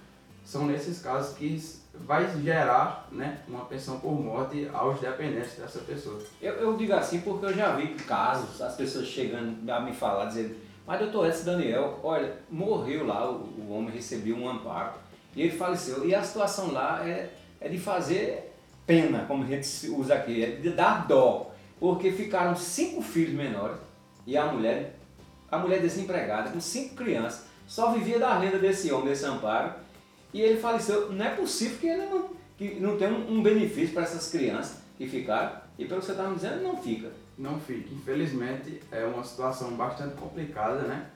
São 0.44 0.66
nesses 0.66 1.00
casos 1.00 1.36
que 1.36 1.58
vai 1.94 2.28
gerar 2.40 3.08
né, 3.10 3.40
uma 3.48 3.64
pensão 3.64 3.98
por 3.98 4.12
morte 4.12 4.68
aos 4.72 5.00
dependentes 5.00 5.56
dessa 5.56 5.80
pessoa. 5.80 6.18
Eu, 6.40 6.54
eu 6.54 6.76
digo 6.76 6.92
assim 6.92 7.20
porque 7.20 7.46
eu 7.46 7.54
já 7.54 7.74
vi 7.74 7.94
casos, 7.94 8.60
as 8.60 8.76
pessoas 8.76 9.06
chegando 9.06 9.68
a 9.68 9.80
me 9.80 9.92
falar, 9.92 10.26
dizendo, 10.26 10.54
mas 10.86 11.00
doutor 11.00 11.26
Edson 11.26 11.44
Daniel, 11.44 12.00
olha, 12.02 12.36
morreu 12.48 13.06
lá, 13.06 13.30
o, 13.30 13.48
o 13.58 13.72
homem 13.72 13.94
recebeu 13.94 14.36
um 14.36 14.48
amparo 14.48 14.92
e 15.34 15.42
ele 15.42 15.56
faleceu. 15.56 16.06
E 16.06 16.14
a 16.14 16.22
situação 16.22 16.72
lá 16.72 17.06
é, 17.06 17.30
é 17.60 17.68
de 17.68 17.78
fazer 17.78 18.52
pena, 18.86 19.24
como 19.26 19.44
a 19.44 19.46
gente 19.46 19.88
usa 19.88 20.14
aqui, 20.14 20.42
é 20.42 20.50
de 20.50 20.70
dar 20.70 21.06
dó, 21.06 21.52
porque 21.78 22.10
ficaram 22.10 22.56
cinco 22.56 23.00
filhos 23.00 23.34
menores 23.34 23.78
e 24.26 24.36
a 24.36 24.46
mulher, 24.46 24.96
a 25.50 25.58
mulher 25.58 25.80
desempregada, 25.80 26.50
com 26.50 26.60
cinco 26.60 26.94
crianças, 26.94 27.44
só 27.66 27.92
vivia 27.92 28.18
da 28.18 28.38
renda 28.38 28.58
desse 28.58 28.90
homem, 28.92 29.08
desse 29.08 29.24
amparo, 29.24 29.72
e 30.32 30.40
ele 30.40 30.60
faleceu. 30.60 31.12
Não 31.12 31.24
é 31.24 31.30
possível 31.30 31.78
que 31.78 31.86
ele 31.86 32.06
não, 32.06 32.30
que 32.58 32.80
não 32.80 32.96
tenha 32.96 33.12
um, 33.12 33.38
um 33.38 33.42
benefício 33.42 33.94
para 33.94 34.02
essas 34.02 34.30
crianças 34.30 34.78
que 34.98 35.08
ficaram, 35.08 35.52
e 35.78 35.84
pelo 35.84 36.00
que 36.00 36.06
você 36.06 36.12
está 36.12 36.24
me 36.28 36.34
dizendo, 36.34 36.62
não 36.62 36.76
fica. 36.76 37.10
Não 37.38 37.58
fica. 37.58 37.94
Infelizmente, 37.94 38.82
é 38.90 39.04
uma 39.04 39.24
situação 39.24 39.70
bastante 39.70 40.14
complicada, 40.14 40.82
né? 40.82 41.06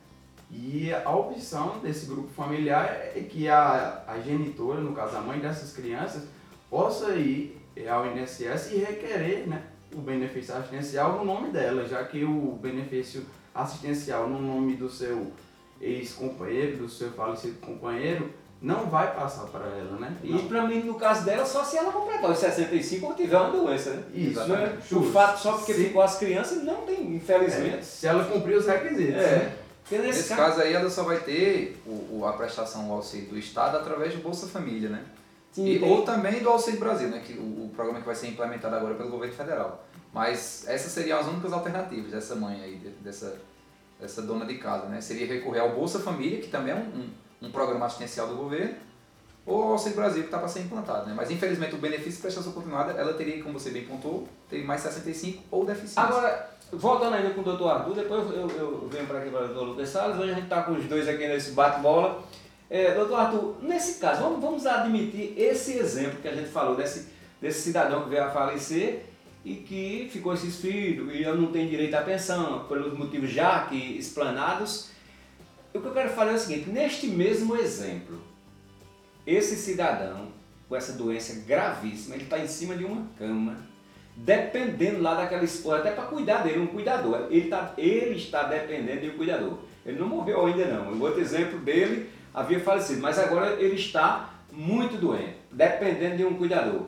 E 0.57 0.95
a 0.95 1.11
opção 1.11 1.81
desse 1.83 2.07
grupo 2.07 2.29
familiar 2.29 2.87
é 3.15 3.21
que 3.29 3.49
a, 3.49 4.05
a 4.07 4.21
genitora, 4.21 4.81
no 4.81 4.93
caso 4.93 5.17
a 5.17 5.21
mãe 5.21 5.41
dessas 5.41 5.73
crianças, 5.73 6.29
possa 6.71 7.11
ir 7.17 7.61
ao 7.91 8.07
INSS 8.07 8.71
e 8.73 8.77
requerer 8.77 9.49
né, 9.49 9.63
o 9.93 9.99
benefício 9.99 10.55
assistencial 10.55 11.19
no 11.19 11.25
nome 11.25 11.51
dela, 11.51 11.85
já 11.87 12.05
que 12.05 12.25
o 12.25 12.57
benefício 12.63 13.27
assistencial 13.53 14.29
no 14.29 14.41
nome 14.41 14.77
do 14.77 14.89
seu 14.89 15.33
ex-companheiro, 15.81 16.77
do 16.77 16.89
seu 16.89 17.11
falecido 17.11 17.59
companheiro, 17.59 18.31
não 18.63 18.87
vai 18.87 19.13
passar 19.13 19.47
para 19.49 19.67
ela, 19.67 19.99
né? 19.99 20.17
E 20.23 20.39
para 20.39 20.67
mim, 20.67 20.85
no 20.85 20.95
caso 20.95 21.25
dela, 21.25 21.45
só 21.45 21.65
se 21.65 21.77
ela 21.77 21.93
completar 21.93 22.31
os 22.31 22.39
65 22.39 23.07
ou 23.07 23.15
tiver 23.15 23.37
uma 23.37 23.51
doença, 23.51 23.91
né? 23.91 24.03
Isso. 24.15 24.47
Né? 24.47 24.79
O 24.93 25.03
fato 25.03 25.41
só 25.41 25.53
porque 25.55 25.75
se... 25.75 25.85
ficou 25.85 26.01
as 26.01 26.17
crianças 26.17 26.63
não 26.63 26.83
tem, 26.83 27.15
infelizmente. 27.15 27.79
É, 27.79 27.83
se 27.83 28.07
ela 28.07 28.25
cumprir 28.25 28.57
os 28.57 28.67
requisitos. 28.67 29.21
É. 29.21 29.37
Né? 29.37 29.64
Nesse, 29.91 30.07
nesse 30.07 30.29
caso... 30.31 30.41
caso... 30.41 30.61
aí 30.63 30.73
ela 30.73 30.89
só 30.89 31.03
vai 31.03 31.19
ter 31.21 31.81
o, 31.87 32.19
o, 32.19 32.27
a 32.27 32.33
prestação 32.33 32.87
do 32.87 32.93
auxílio 32.95 33.29
do 33.29 33.39
Estado 33.39 33.77
através 33.77 34.15
do 34.15 34.23
Bolsa 34.23 34.47
Família, 34.47 34.89
né? 34.89 35.05
Sim, 35.53 35.67
e, 35.67 35.85
ou 35.85 36.03
também 36.03 36.43
do 36.43 36.49
Auxílio 36.49 36.81
Brasil, 36.81 37.09
né? 37.09 37.23
Que, 37.25 37.35
o, 37.35 37.67
o, 37.67 37.73
programa 37.75 38.01
que 38.01 38.07
vai 38.07 38.15
ser 38.15 38.27
implementado 38.27 38.75
agora 38.75 38.95
pelo 38.95 39.09
governo 39.09 39.35
federal. 39.35 39.87
Mas 40.13 40.65
essas 40.67 40.91
seriam 40.91 41.19
as 41.19 41.27
únicas 41.27 41.53
alternativas 41.53 42.11
dessa 42.11 42.35
mãe 42.35 42.61
aí, 42.61 42.77
dessa, 43.01 43.39
dessa 44.01 44.23
dona 44.23 44.47
de 44.47 44.59
casa, 44.59 44.87
né? 44.87 45.01
Seria 45.01 45.27
recorrer 45.27 45.61
ao 45.61 45.71
Bolsa 45.71 46.01
Família, 46.01 46.41
que 46.41 46.49
também 46.49 46.73
é 46.73 46.77
um, 46.77 46.81
um, 46.81 47.47
um 47.49 47.51
programa 47.53 47.87
assistencial 47.87 48.27
do 48.27 48.35
governo, 48.35 48.75
ou 49.47 49.63
ao 49.63 49.73
Auxílio 49.73 49.97
Brasil, 49.97 50.23
que 50.23 50.29
está 50.29 50.39
para 50.39 50.49
ser 50.49 50.61
implantado, 50.61 51.07
né? 51.07 51.15
Mas 51.15 51.31
infelizmente 51.31 51.75
o 51.75 51.79
benefício 51.79 52.15
de 52.15 52.23
prestação 52.23 52.53
continuada, 52.53 52.93
ela 52.93 53.15
teria, 53.15 53.41
como 53.41 53.59
você 53.59 53.71
bem 53.71 53.85
pontuou, 53.85 54.27
ter 54.49 54.65
mais 54.65 54.81
65 54.81 55.45
ou 55.53 55.65
deficiência. 55.65 56.03
Agora, 56.03 56.51
voltando 56.73 57.15
ainda 57.15 57.31
com 57.31 57.41
o 57.41 57.45
doutor 57.45 57.71
Arthur, 57.71 57.95
depois 57.95 58.31
eu, 58.31 58.49
eu 58.51 58.89
venho 58.91 59.07
para 59.07 59.19
aqui 59.19 59.31
para 59.31 59.45
o 59.45 59.49
doutor 59.49 59.65
Lucas 59.69 59.89
Salles, 59.89 60.19
hoje 60.19 60.31
a 60.31 60.35
gente 60.35 60.45
está 60.45 60.63
com 60.63 60.73
os 60.73 60.85
dois 60.87 61.09
aqui 61.09 61.27
nesse 61.27 61.53
bate-bola. 61.53 62.23
É, 62.71 62.95
doutor 62.95 63.21
Arthur, 63.21 63.57
nesse 63.63 64.01
caso, 64.01 64.23
vamos, 64.23 64.41
vamos 64.41 64.67
admitir 64.67 65.35
esse 65.37 65.75
exemplo 65.75 66.21
que 66.21 66.29
a 66.29 66.35
gente 66.35 66.49
falou, 66.49 66.75
desse, 66.75 67.09
desse 67.41 67.61
cidadão 67.63 68.05
que 68.05 68.11
veio 68.11 68.25
a 68.25 68.31
falecer 68.31 69.05
e 69.45 69.57
que 69.57 70.09
ficou 70.11 70.33
esses 70.33 70.57
filhos 70.57 71.15
e 71.15 71.23
não 71.25 71.53
tem 71.53 71.69
direito 71.69 71.95
à 71.95 72.01
pensão, 72.01 72.65
pelos 72.65 72.97
motivos 72.99 73.31
já 73.31 73.67
que 73.67 73.77
explanados. 73.99 74.91
O 75.73 75.81
que 75.81 75.87
eu 75.87 75.93
quero 75.93 76.11
falar 76.11 76.33
é 76.33 76.35
o 76.35 76.39
seguinte, 76.39 76.71
neste 76.71 77.07
mesmo 77.09 77.55
exemplo, 77.57 78.21
esse 79.27 79.57
cidadão 79.57 80.29
com 80.69 80.75
essa 80.75 80.93
doença 80.93 81.43
gravíssima, 81.47 82.15
ele 82.15 82.25
está 82.25 82.39
em 82.39 82.47
cima 82.47 82.75
de 82.75 82.85
uma 82.85 83.07
cama, 83.19 83.57
dependendo 84.17 85.03
lá 85.03 85.15
daquela 85.15 85.45
esposa, 85.45 85.79
até 85.79 85.91
para 85.91 86.05
cuidar 86.05 86.43
dele, 86.43 86.61
um 86.61 86.67
cuidador. 86.67 87.27
Ele, 87.31 87.49
tá, 87.49 87.73
ele 87.77 88.17
está 88.17 88.45
dependendo 88.45 89.01
de 89.01 89.11
um 89.11 89.17
cuidador. 89.17 89.59
Ele 89.85 89.99
não 89.99 90.07
morreu 90.07 90.47
ainda 90.47 90.67
não. 90.67 90.93
Um 90.93 91.03
outro 91.03 91.21
exemplo 91.21 91.59
dele 91.59 92.09
havia 92.33 92.61
falecido, 92.61 93.01
mas 93.01 93.19
agora 93.19 93.61
ele 93.61 93.75
está 93.75 94.31
muito 94.53 94.97
doente, 94.97 95.37
dependendo 95.51 96.17
de 96.17 96.25
um 96.25 96.35
cuidador. 96.35 96.83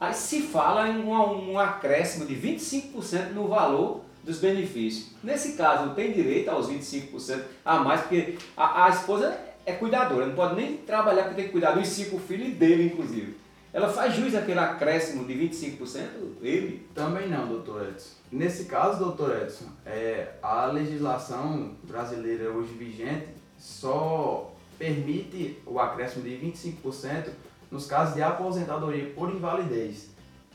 Aí 0.00 0.14
se 0.14 0.42
fala 0.42 0.88
em 0.88 1.04
um, 1.04 1.52
um 1.52 1.58
acréscimo 1.58 2.26
de 2.26 2.34
25% 2.34 3.30
no 3.32 3.46
valor 3.46 4.02
dos 4.24 4.38
benefícios. 4.38 5.12
Nesse 5.22 5.52
caso, 5.52 5.94
tem 5.94 6.12
direito 6.12 6.48
aos 6.48 6.68
25% 6.68 7.42
a 7.64 7.78
mais, 7.78 8.02
porque 8.02 8.36
a, 8.56 8.86
a 8.86 8.88
esposa 8.90 9.38
é 9.64 9.72
cuidadora, 9.72 10.26
não 10.26 10.34
pode 10.34 10.56
nem 10.56 10.76
trabalhar 10.78 11.22
porque 11.22 11.36
tem 11.36 11.44
que 11.46 11.52
cuidar 11.52 11.72
dos 11.72 11.86
cinco 11.88 12.18
filhos 12.18 12.48
e 12.48 12.50
dele, 12.50 12.86
inclusive. 12.86 13.36
Ela 13.72 13.88
faz 13.88 14.14
jus 14.14 14.34
àquele 14.34 14.58
acréscimo 14.58 15.24
de 15.24 15.34
25%? 15.34 16.08
Ele? 16.42 16.86
Também 16.94 17.28
não, 17.28 17.48
doutor 17.48 17.88
Edson. 17.88 18.10
Nesse 18.30 18.66
caso, 18.66 18.98
doutor 18.98 19.42
Edson, 19.42 19.66
é, 19.86 20.34
a 20.42 20.66
legislação 20.66 21.74
brasileira 21.84 22.50
hoje 22.50 22.74
vigente 22.74 23.28
só 23.56 24.54
permite 24.78 25.58
o 25.64 25.78
acréscimo 25.78 26.24
de 26.24 26.30
25% 26.30 27.30
nos 27.70 27.86
casos 27.86 28.14
de 28.14 28.22
aposentadoria 28.22 29.10
por 29.14 29.30
invalidez. 29.30 30.10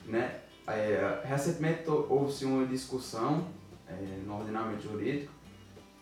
Né? 0.05 0.39
É, 0.67 1.21
recentemente 1.23 1.89
houve-se 1.89 2.45
uma 2.45 2.65
discussão 2.67 3.47
é, 3.87 3.93
no 4.25 4.37
ordenamento 4.37 4.83
jurídico 4.83 5.31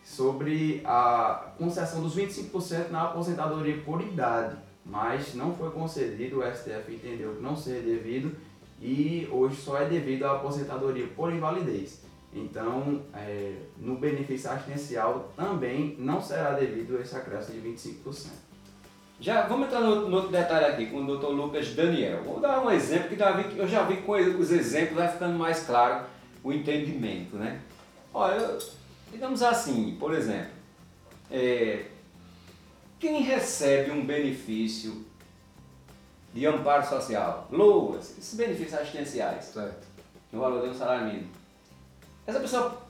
sobre 0.04 0.82
a 0.84 1.52
concessão 1.58 2.02
dos 2.02 2.14
25% 2.14 2.90
na 2.90 3.04
aposentadoria 3.04 3.80
por 3.82 4.00
idade, 4.00 4.56
mas 4.88 5.34
não 5.34 5.54
foi 5.54 5.70
concedido, 5.70 6.40
o 6.40 6.42
STF 6.42 6.94
entendeu 6.94 7.34
que 7.34 7.42
não 7.42 7.56
seria 7.56 7.82
devido 7.82 8.36
e 8.80 9.28
hoje 9.30 9.56
só 9.56 9.78
é 9.78 9.86
devido 9.86 10.24
à 10.24 10.36
aposentadoria 10.36 11.06
por 11.08 11.32
invalidez. 11.32 12.04
Então, 12.32 13.02
é, 13.14 13.54
no 13.78 13.96
benefício 13.96 14.50
assistencial 14.50 15.32
também 15.36 15.96
não 15.98 16.20
será 16.20 16.52
devido 16.52 17.00
esse 17.00 17.16
acréscimo 17.16 17.60
de 17.60 17.68
25%. 17.68 18.30
Já, 19.18 19.46
vamos 19.46 19.66
entrar 19.66 19.80
no, 19.80 20.08
no 20.08 20.16
outro 20.16 20.30
detalhe 20.30 20.66
aqui 20.66 20.86
com 20.86 20.98
o 21.02 21.16
Dr. 21.16 21.28
Lucas 21.28 21.74
Daniel. 21.74 22.22
Vou 22.22 22.38
dar 22.38 22.62
um 22.62 22.70
exemplo 22.70 23.08
que 23.08 23.58
eu 23.58 23.66
já 23.66 23.82
vi 23.84 23.98
com 23.98 24.12
os 24.12 24.50
exemplos, 24.50 24.96
vai 24.96 25.10
ficando 25.10 25.38
mais 25.38 25.64
claro 25.64 26.04
o 26.44 26.52
entendimento. 26.52 27.36
Né? 27.36 27.60
Olha, 28.12 28.58
digamos 29.10 29.42
assim, 29.42 29.96
por 29.98 30.12
exemplo, 30.12 30.50
é, 31.30 31.86
quem 32.98 33.22
recebe 33.22 33.90
um 33.90 34.04
benefício 34.04 35.04
de 36.32 36.46
amparo 36.46 36.86
social, 36.86 37.48
LOAS, 37.50 38.18
esses 38.18 38.34
benefícios 38.34 38.74
assistenciais, 38.74 39.46
certo. 39.46 39.86
no 40.32 40.40
valor 40.40 40.62
de 40.62 40.68
um 40.68 40.74
salário 40.74 41.06
mínimo, 41.06 41.30
essa 42.26 42.40
pessoa 42.40 42.82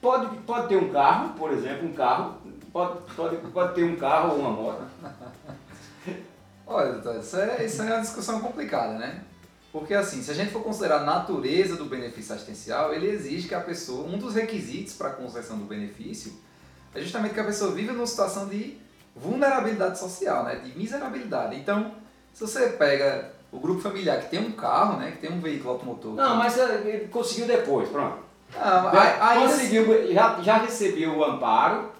pode, 0.00 0.36
pode 0.38 0.68
ter 0.68 0.76
um 0.76 0.90
carro, 0.90 1.34
por 1.34 1.52
exemplo, 1.52 1.88
um 1.88 1.92
carro, 1.92 2.36
pode, 2.72 3.00
pode, 3.14 3.36
pode 3.48 3.74
ter 3.74 3.84
um 3.84 3.96
carro 3.96 4.34
ou 4.34 4.38
uma 4.40 4.50
moto. 4.50 4.82
Olha, 6.66 6.92
doutor, 6.92 7.20
isso 7.20 7.36
é, 7.36 7.64
isso 7.64 7.82
é 7.82 7.86
uma 7.86 8.00
discussão 8.00 8.40
complicada, 8.40 8.98
né? 8.98 9.24
Porque 9.72 9.94
assim, 9.94 10.22
se 10.22 10.30
a 10.30 10.34
gente 10.34 10.52
for 10.52 10.62
considerar 10.62 11.02
a 11.02 11.04
natureza 11.04 11.76
do 11.76 11.84
benefício 11.84 12.34
assistencial, 12.34 12.94
ele 12.94 13.08
exige 13.08 13.48
que 13.48 13.54
a 13.54 13.60
pessoa, 13.60 14.06
um 14.06 14.18
dos 14.18 14.34
requisitos 14.34 14.94
para 14.94 15.08
a 15.08 15.12
concessão 15.12 15.58
do 15.58 15.64
benefício 15.64 16.32
é 16.94 17.00
justamente 17.00 17.34
que 17.34 17.40
a 17.40 17.44
pessoa 17.44 17.72
viva 17.72 17.92
numa 17.92 18.06
situação 18.06 18.48
de 18.48 18.78
vulnerabilidade 19.16 19.98
social, 19.98 20.44
né? 20.44 20.56
de 20.56 20.78
miserabilidade. 20.78 21.56
Então, 21.56 21.92
se 22.32 22.40
você 22.40 22.68
pega 22.68 23.32
o 23.50 23.58
grupo 23.58 23.80
familiar 23.80 24.20
que 24.20 24.30
tem 24.30 24.40
um 24.40 24.52
carro, 24.52 24.98
né? 24.98 25.12
que 25.12 25.18
tem 25.26 25.32
um 25.32 25.40
veículo 25.40 25.70
automotor... 25.70 26.14
Não, 26.14 26.36
mas 26.36 26.58
ele 26.58 27.08
conseguiu 27.08 27.46
depois, 27.46 27.88
pronto. 27.88 28.18
Não, 28.54 28.92
já, 28.92 29.34
conseguiu, 29.40 30.12
já, 30.12 30.40
já 30.40 30.58
recebeu 30.58 31.16
o 31.16 31.24
amparo 31.24 31.90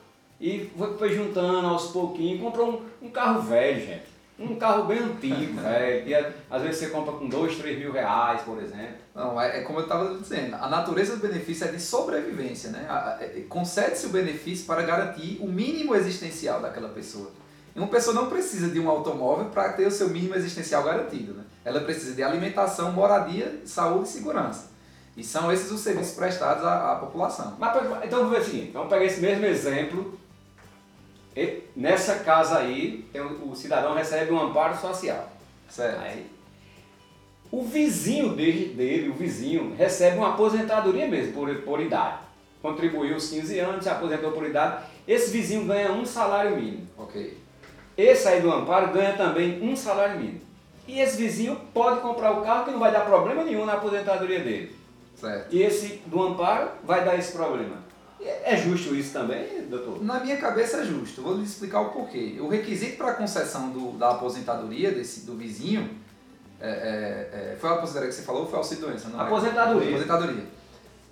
e 0.40 0.70
foi, 0.76 0.96
foi 0.96 1.14
juntando 1.14 1.66
aos 1.66 1.88
pouquinhos, 1.88 2.40
comprou 2.40 2.85
um, 3.02 3.06
um 3.06 3.11
carro 3.11 3.40
velho, 3.42 3.85
gente. 3.85 4.15
Um 4.38 4.57
carro 4.57 4.85
bem 4.85 4.99
antigo, 4.99 5.61
velho. 5.61 6.05
Que 6.05 6.14
às 6.50 6.62
vezes 6.62 6.78
você 6.78 6.87
compra 6.88 7.12
com 7.14 7.26
2, 7.26 7.57
3 7.57 7.78
mil 7.78 7.90
reais, 7.90 8.43
por 8.43 8.62
exemplo. 8.62 8.97
Não, 9.14 9.40
é, 9.40 9.61
é 9.61 9.62
como 9.62 9.78
eu 9.78 9.85
estava 9.85 10.14
dizendo, 10.19 10.57
a 10.57 10.69
natureza 10.69 11.16
do 11.16 11.26
benefício 11.26 11.66
é 11.66 11.73
de 11.73 11.81
sobrevivência, 11.81 12.71
né? 12.71 12.87
É, 13.21 13.45
concede-se 13.49 14.07
o 14.07 14.11
benefício 14.11 14.66
para 14.66 14.83
garantir 14.83 15.38
o 15.40 15.47
mínimo 15.47 15.95
existencial 15.95 16.61
daquela 16.61 16.90
pessoa. 16.90 17.31
E 17.75 17.78
uma 17.78 17.88
pessoa 17.88 18.14
não 18.14 18.28
precisa 18.28 18.69
de 18.69 18.78
um 18.78 18.90
automóvel 18.90 19.47
para 19.47 19.73
ter 19.73 19.87
o 19.87 19.90
seu 19.90 20.11
mínimo 20.11 20.35
existencial 20.35 20.83
garantido, 20.83 21.33
né? 21.33 21.45
Ela 21.64 21.81
precisa 21.81 22.14
de 22.14 22.23
alimentação, 22.23 22.93
moradia, 22.93 23.62
saúde 23.64 24.09
e 24.09 24.12
segurança. 24.12 24.71
E 25.16 25.25
são 25.25 25.50
esses 25.50 25.71
os 25.71 25.81
serviços 25.81 26.14
prestados 26.14 26.62
à, 26.62 26.93
à 26.93 26.97
população. 26.97 27.57
Mas, 27.59 27.75
então 28.05 28.19
vamos 28.19 28.33
ver 28.33 28.40
o 28.40 28.45
seguinte, 28.45 28.71
vamos 28.73 28.90
pegar 28.90 29.05
esse 29.05 29.21
mesmo 29.21 29.47
exemplo 29.47 30.19
nessa 31.76 32.21
casa 32.21 32.59
aí, 32.59 33.04
o, 33.45 33.54
cidadão 33.54 33.95
recebe 33.95 34.33
um 34.33 34.40
amparo 34.40 34.76
social. 34.80 35.30
Certo. 35.68 36.00
Aí, 36.00 36.26
o 37.53 37.62
vizinho 37.62 38.31
dele, 38.31 38.74
dele, 38.74 39.09
o 39.11 39.14
vizinho, 39.14 39.74
recebe 39.77 40.16
uma 40.16 40.31
aposentadoria 40.31 41.07
mesmo, 41.07 41.35
por, 41.35 41.55
por 41.62 41.81
idade. 41.81 42.18
Contribuiu 42.62 43.16
os 43.16 43.29
15 43.29 43.59
anos, 43.61 43.85
se 43.85 43.90
aposentou 43.90 44.33
por 44.33 44.44
idade. 44.44 44.85
Esse 45.07 45.31
vizinho 45.31 45.66
ganha 45.66 45.92
um 45.92 46.05
salário 46.05 46.57
mínimo. 46.57 46.88
Ok. 46.98 47.38
Esse 47.96 48.27
aí 48.27 48.40
do 48.40 48.53
amparo 48.53 48.92
ganha 48.92 49.12
também 49.12 49.62
um 49.62 49.77
salário 49.77 50.18
mínimo. 50.18 50.40
E 50.88 51.01
esse 51.01 51.16
vizinho 51.16 51.61
pode 51.74 52.01
comprar 52.01 52.33
o 52.33 52.42
carro 52.42 52.64
que 52.64 52.70
não 52.70 52.79
vai 52.79 52.92
dar 52.92 53.01
problema 53.01 53.44
nenhum 53.44 53.64
na 53.64 53.74
aposentadoria 53.74 54.40
dele. 54.40 54.74
Certo. 55.14 55.55
E 55.55 55.62
esse 55.62 56.01
do 56.07 56.22
amparo 56.22 56.70
vai 56.85 57.05
dar 57.05 57.16
esse 57.16 57.33
problema. 57.33 57.86
É 58.20 58.57
justo 58.57 58.94
isso 58.94 59.12
também, 59.12 59.66
doutor? 59.68 60.02
Na 60.02 60.20
minha 60.20 60.37
cabeça 60.38 60.79
é 60.79 60.85
justo. 60.85 61.20
Vou 61.20 61.35
lhe 61.35 61.44
explicar 61.44 61.81
o 61.81 61.90
porquê. 61.90 62.38
O 62.40 62.48
requisito 62.48 62.96
para 62.96 63.11
a 63.11 63.14
concessão 63.14 63.70
do, 63.70 63.92
da 63.92 64.12
aposentadoria 64.12 64.90
desse, 64.90 65.26
do 65.26 65.37
vizinho 65.37 65.90
é, 66.61 66.68
é, 66.68 67.52
é, 67.52 67.57
foi 67.57 67.70
a 67.70 67.74
aposentadoria 67.74 68.09
que 68.09 68.14
você 68.14 68.22
falou 68.22 68.42
ou 68.42 68.48
foi 68.48 68.59
auxílio 68.59 68.87
doença? 68.87 69.09
Não 69.09 69.20
é? 69.20 69.24
aposentadoria. 69.24 69.88
Aposentadoria. 69.90 70.44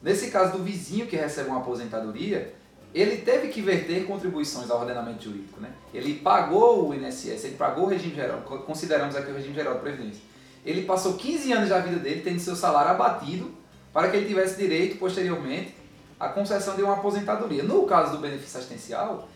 Nesse 0.02 0.30
caso 0.30 0.56
do 0.56 0.64
vizinho 0.64 1.06
que 1.06 1.16
recebe 1.16 1.50
uma 1.50 1.60
aposentadoria, 1.60 2.54
ele 2.94 3.18
teve 3.18 3.48
que 3.48 3.60
verter 3.60 4.06
contribuições 4.06 4.70
ao 4.70 4.80
ordenamento 4.80 5.24
jurídico. 5.24 5.60
Né? 5.60 5.70
Ele 5.92 6.14
pagou 6.14 6.88
o 6.88 6.94
INSS, 6.94 7.44
ele 7.44 7.56
pagou 7.56 7.84
o 7.84 7.88
regime 7.88 8.14
geral, 8.14 8.40
consideramos 8.66 9.16
aqui 9.16 9.30
o 9.30 9.34
regime 9.34 9.54
geral 9.54 9.74
de 9.74 9.80
previdência. 9.80 10.22
Ele 10.64 10.82
passou 10.82 11.14
15 11.14 11.52
anos 11.52 11.68
da 11.68 11.80
vida 11.80 11.98
dele 11.98 12.22
tendo 12.22 12.40
seu 12.40 12.56
salário 12.56 12.92
abatido 12.92 13.50
para 13.92 14.08
que 14.08 14.16
ele 14.16 14.26
tivesse 14.26 14.56
direito 14.56 14.98
posteriormente 14.98 15.74
a 16.18 16.28
concessão 16.28 16.76
de 16.76 16.82
uma 16.82 16.94
aposentadoria. 16.94 17.62
No 17.62 17.86
caso 17.86 18.12
do 18.12 18.18
benefício 18.18 18.58
assistencial, 18.58 19.28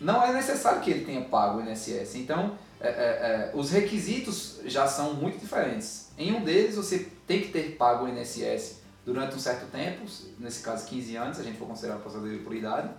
não 0.00 0.22
é 0.22 0.32
necessário 0.32 0.80
que 0.80 0.90
ele 0.90 1.04
tenha 1.04 1.22
pago 1.22 1.58
o 1.58 1.62
INSS. 1.62 2.16
Então, 2.16 2.58
é, 2.80 2.88
é, 2.88 2.90
é, 2.90 3.50
os 3.54 3.70
requisitos 3.70 4.60
já 4.64 4.86
são 4.86 5.14
muito 5.14 5.38
diferentes. 5.38 6.08
Em 6.18 6.34
um 6.34 6.44
deles, 6.44 6.76
você 6.76 7.10
tem 7.26 7.40
que 7.40 7.48
ter 7.48 7.76
pago 7.76 8.04
o 8.04 8.08
INSS 8.08 8.82
durante 9.04 9.36
um 9.36 9.38
certo 9.38 9.70
tempo, 9.70 10.04
nesse 10.38 10.62
caso 10.62 10.86
15 10.86 11.16
anos, 11.16 11.36
se 11.36 11.42
a 11.42 11.44
gente 11.44 11.58
for 11.58 11.66
considerar 11.66 11.94
a 11.94 11.96
aposentadoria 11.98 12.42
por 12.42 12.54
idade. 12.54 12.90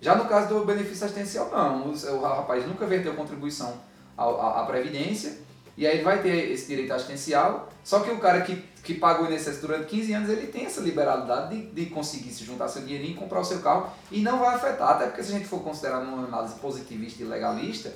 Já 0.00 0.14
no 0.14 0.26
caso 0.26 0.48
do 0.48 0.64
benefício 0.64 1.04
assistencial, 1.04 1.50
não. 1.50 1.90
O, 1.90 2.20
rapaz 2.20 2.66
nunca 2.66 2.86
verteu 2.86 3.14
contribuição 3.14 3.74
à, 4.16 4.24
à, 4.24 4.62
à 4.62 4.66
Previdência, 4.66 5.38
e 5.76 5.86
aí 5.86 5.96
ele 5.96 6.04
vai 6.04 6.22
ter 6.22 6.50
esse 6.50 6.66
direito 6.66 6.92
assistencial, 6.92 7.70
só 7.82 8.00
que 8.00 8.10
o 8.10 8.18
cara 8.18 8.42
que 8.42 8.72
que 8.82 8.94
pagou 8.94 9.26
o 9.26 9.32
INSS 9.32 9.60
durante 9.60 9.86
15 9.86 10.12
anos, 10.12 10.28
ele 10.28 10.48
tem 10.48 10.66
essa 10.66 10.80
liberalidade 10.80 11.56
de, 11.56 11.66
de 11.70 11.86
conseguir 11.86 12.30
se 12.30 12.44
juntar 12.44 12.68
seu 12.68 12.82
dinheirinho 12.82 13.12
e 13.12 13.14
comprar 13.14 13.40
o 13.40 13.44
seu 13.44 13.60
carro 13.60 13.92
e 14.10 14.20
não 14.20 14.40
vai 14.40 14.56
afetar, 14.56 14.90
até 14.90 15.06
porque 15.06 15.22
se 15.22 15.32
a 15.32 15.38
gente 15.38 15.46
for 15.46 15.62
considerar 15.62 16.00
uma 16.00 16.26
análise 16.26 16.56
positivista 16.56 17.22
e 17.22 17.26
legalista, 17.26 17.92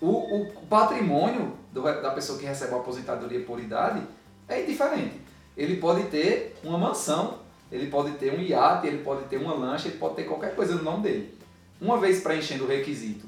o, 0.00 0.10
o 0.10 0.66
patrimônio 0.66 1.56
do, 1.72 1.82
da 1.82 2.10
pessoa 2.10 2.38
que 2.38 2.44
recebe 2.44 2.74
a 2.74 2.78
aposentadoria 2.78 3.44
por 3.44 3.60
idade 3.60 4.02
é 4.48 4.62
indiferente. 4.62 5.20
Ele 5.56 5.76
pode 5.76 6.04
ter 6.04 6.58
uma 6.64 6.76
mansão, 6.76 7.38
ele 7.70 7.86
pode 7.86 8.12
ter 8.12 8.34
um 8.34 8.40
iate, 8.40 8.88
ele 8.88 9.04
pode 9.04 9.24
ter 9.26 9.36
uma 9.36 9.54
lancha, 9.54 9.86
ele 9.86 9.98
pode 9.98 10.16
ter 10.16 10.24
qualquer 10.24 10.56
coisa 10.56 10.74
no 10.74 10.82
nome 10.82 11.04
dele. 11.04 11.38
Uma 11.80 11.98
vez 11.98 12.20
preenchendo 12.20 12.64
o 12.64 12.66
requisito 12.66 13.26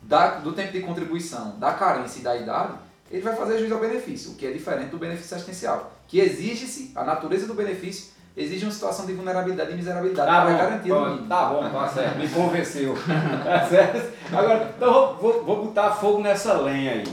da, 0.00 0.36
do 0.38 0.52
tempo 0.52 0.70
de 0.70 0.80
contribuição, 0.80 1.58
da 1.58 1.72
carência 1.72 2.20
e 2.20 2.22
da 2.22 2.36
idade, 2.36 2.74
ele 3.12 3.22
vai 3.22 3.36
fazer 3.36 3.58
juízo 3.58 3.74
ao 3.74 3.80
benefício, 3.80 4.32
o 4.32 4.34
que 4.34 4.46
é 4.46 4.50
diferente 4.50 4.88
do 4.88 4.96
benefício 4.96 5.36
assistencial, 5.36 5.92
que 6.08 6.18
exige-se, 6.18 6.92
a 6.96 7.04
natureza 7.04 7.46
do 7.46 7.52
benefício 7.52 8.10
exige 8.34 8.64
uma 8.64 8.72
situação 8.72 9.04
de 9.04 9.12
vulnerabilidade 9.12 9.70
e 9.70 9.74
miserabilidade 9.74 10.30
tá 10.30 10.42
para 10.42 10.56
garantir 10.56 10.90
o 10.90 11.26
Tá 11.26 11.46
bom, 11.50 11.68
tá 11.68 11.88
certo, 11.88 12.18
me 12.18 12.28
convenceu. 12.28 12.94
tá 13.44 13.66
certo? 13.66 14.12
Agora, 14.34 14.72
então 14.74 15.16
vou, 15.20 15.44
vou 15.44 15.66
botar 15.66 15.92
fogo 15.92 16.22
nessa 16.22 16.54
lenha 16.54 16.92
aí. 16.92 17.04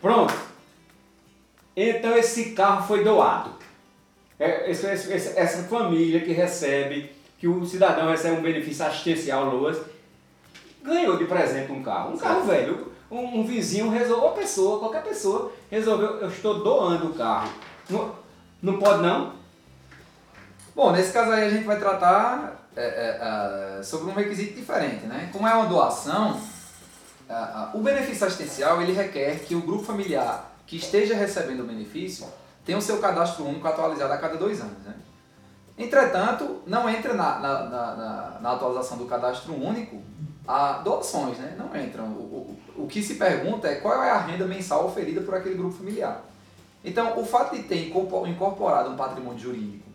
Pronto. 0.00 0.32
Então 1.74 2.16
esse 2.16 2.52
carro 2.52 2.86
foi 2.86 3.02
doado. 3.02 3.50
É, 4.38 4.70
esse, 4.70 4.86
esse, 4.86 5.36
essa 5.36 5.64
família 5.64 6.20
que 6.20 6.32
recebe, 6.32 7.10
que 7.38 7.48
o 7.48 7.66
cidadão 7.66 8.08
recebe 8.08 8.36
um 8.36 8.42
benefício 8.42 8.86
assistencial 8.86 9.46
LOAS, 9.46 9.78
ganhou 10.84 11.16
de 11.16 11.24
presente 11.24 11.72
um 11.72 11.82
carro. 11.82 12.14
Um 12.14 12.18
carro 12.18 12.44
velho 12.44 12.92
um, 13.10 13.40
um 13.40 13.46
vizinho 13.46 13.90
resolveu, 13.90 14.24
ou 14.24 14.32
pessoa, 14.32 14.78
qualquer 14.78 15.02
pessoa, 15.02 15.52
resolveu, 15.70 16.20
eu 16.20 16.28
estou 16.28 16.62
doando 16.62 17.10
o 17.10 17.14
carro. 17.14 17.50
Não, 17.88 18.14
não 18.62 18.78
pode 18.78 19.02
não? 19.02 19.32
Bom, 20.74 20.92
nesse 20.92 21.12
caso 21.12 21.30
aí 21.30 21.44
a 21.44 21.50
gente 21.50 21.64
vai 21.64 21.78
tratar 21.78 22.68
é, 22.76 22.82
é, 22.84 23.78
é, 23.78 23.82
sobre 23.82 24.10
um 24.10 24.14
requisito 24.14 24.54
diferente, 24.54 25.06
né? 25.06 25.30
Como 25.32 25.46
é 25.46 25.54
uma 25.54 25.66
doação, 25.66 26.40
o 27.72 27.78
benefício 27.78 28.26
assistencial 28.26 28.82
ele 28.82 28.92
requer 28.92 29.40
que 29.40 29.54
o 29.54 29.62
grupo 29.62 29.84
familiar 29.84 30.52
que 30.66 30.76
esteja 30.76 31.14
recebendo 31.14 31.60
o 31.60 31.66
benefício 31.66 32.26
tenha 32.64 32.76
o 32.76 32.82
seu 32.82 32.98
cadastro 32.98 33.44
único 33.46 33.66
atualizado 33.66 34.12
a 34.12 34.18
cada 34.18 34.36
dois 34.36 34.60
anos, 34.60 34.82
né? 34.84 34.94
Entretanto, 35.78 36.62
não 36.66 36.88
entra 36.88 37.14
na, 37.14 37.38
na, 37.38 37.64
na, 37.64 38.38
na 38.40 38.52
atualização 38.52 38.96
do 38.96 39.04
cadastro 39.04 39.54
único 39.54 40.02
a 40.46 40.78
doações, 40.78 41.38
né? 41.38 41.54
Não 41.58 41.74
entram. 41.78 42.04
O, 42.04 42.18
o, 42.18 42.65
o 42.78 42.86
que 42.86 43.02
se 43.02 43.14
pergunta 43.14 43.68
é 43.68 43.76
qual 43.76 44.02
é 44.02 44.10
a 44.10 44.18
renda 44.18 44.46
mensal 44.46 44.86
oferida 44.86 45.20
por 45.20 45.34
aquele 45.34 45.56
grupo 45.56 45.76
familiar. 45.76 46.22
Então, 46.84 47.18
o 47.18 47.24
fato 47.24 47.56
de 47.56 47.62
ter 47.62 47.88
incorporado 47.88 48.90
um 48.90 48.96
patrimônio 48.96 49.38
jurídico 49.38 49.86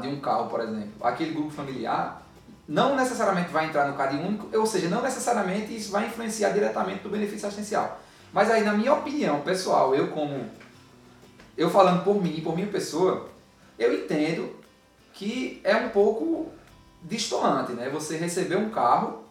de 0.00 0.08
um 0.08 0.20
carro, 0.20 0.48
por 0.48 0.60
exemplo, 0.60 0.92
aquele 1.02 1.32
grupo 1.32 1.50
familiar, 1.50 2.22
não 2.68 2.96
necessariamente 2.96 3.50
vai 3.50 3.66
entrar 3.66 3.88
no 3.88 3.96
CAD 3.96 4.16
único, 4.16 4.56
ou 4.56 4.66
seja, 4.66 4.88
não 4.88 5.02
necessariamente 5.02 5.74
isso 5.76 5.90
vai 5.90 6.06
influenciar 6.06 6.50
diretamente 6.50 7.02
no 7.04 7.10
benefício 7.10 7.46
assistencial. 7.46 8.00
Mas 8.32 8.50
aí, 8.50 8.62
na 8.62 8.72
minha 8.72 8.94
opinião 8.94 9.40
pessoal, 9.40 9.94
eu 9.94 10.08
como. 10.08 10.46
Eu 11.56 11.68
falando 11.68 12.02
por 12.02 12.22
mim, 12.22 12.40
por 12.40 12.54
minha 12.54 12.68
pessoa, 12.68 13.28
eu 13.78 13.92
entendo 13.92 14.56
que 15.12 15.60
é 15.62 15.76
um 15.76 15.90
pouco 15.90 16.50
distoante, 17.02 17.72
né? 17.72 17.90
Você 17.90 18.16
receber 18.16 18.56
um 18.56 18.70
carro 18.70 19.21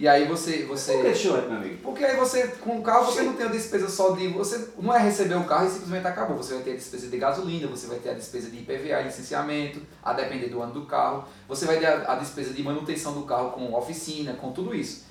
e 0.00 0.08
aí 0.08 0.26
você. 0.26 0.64
você 0.64 0.94
Por 0.94 1.12
que 1.12 1.28
meu 1.28 1.36
amigo? 1.36 1.76
Porque 1.82 2.02
aí 2.02 2.16
você, 2.16 2.48
com 2.48 2.78
o 2.78 2.82
carro, 2.82 3.04
você 3.04 3.20
Sim. 3.20 3.26
não 3.26 3.34
tem 3.34 3.44
a 3.44 3.50
despesa 3.50 3.86
só 3.86 4.12
de. 4.12 4.28
Você 4.28 4.70
não 4.78 4.94
é 4.94 4.98
receber 4.98 5.34
o 5.34 5.44
carro 5.44 5.66
e 5.66 5.70
simplesmente 5.70 6.06
acabou. 6.06 6.38
Você 6.38 6.54
vai 6.54 6.62
ter 6.62 6.72
a 6.72 6.76
despesa 6.76 7.06
de 7.06 7.18
gasolina, 7.18 7.66
você 7.66 7.86
vai 7.86 7.98
ter 7.98 8.08
a 8.08 8.14
despesa 8.14 8.48
de 8.48 8.56
IPVA, 8.56 9.02
licenciamento, 9.02 9.82
a 10.02 10.14
depender 10.14 10.48
do 10.48 10.62
ano 10.62 10.72
do 10.72 10.86
carro. 10.86 11.24
Você 11.46 11.66
vai 11.66 11.78
ter 11.78 11.84
a, 11.84 12.12
a 12.12 12.14
despesa 12.14 12.54
de 12.54 12.62
manutenção 12.62 13.12
do 13.12 13.26
carro 13.26 13.50
com 13.50 13.74
oficina, 13.74 14.32
com 14.32 14.52
tudo 14.52 14.74
isso. 14.74 15.04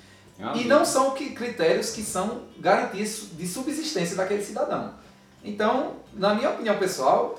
E 0.56 0.64
não 0.64 0.84
são 0.84 1.12
que, 1.12 1.30
critérios 1.30 1.90
que 1.90 2.02
são 2.02 2.46
garantias 2.58 3.28
de 3.32 3.46
subsistência 3.46 4.16
daquele 4.16 4.42
cidadão. 4.42 4.94
Então, 5.44 5.98
na 6.14 6.34
minha 6.34 6.50
opinião 6.50 6.76
pessoal, 6.78 7.38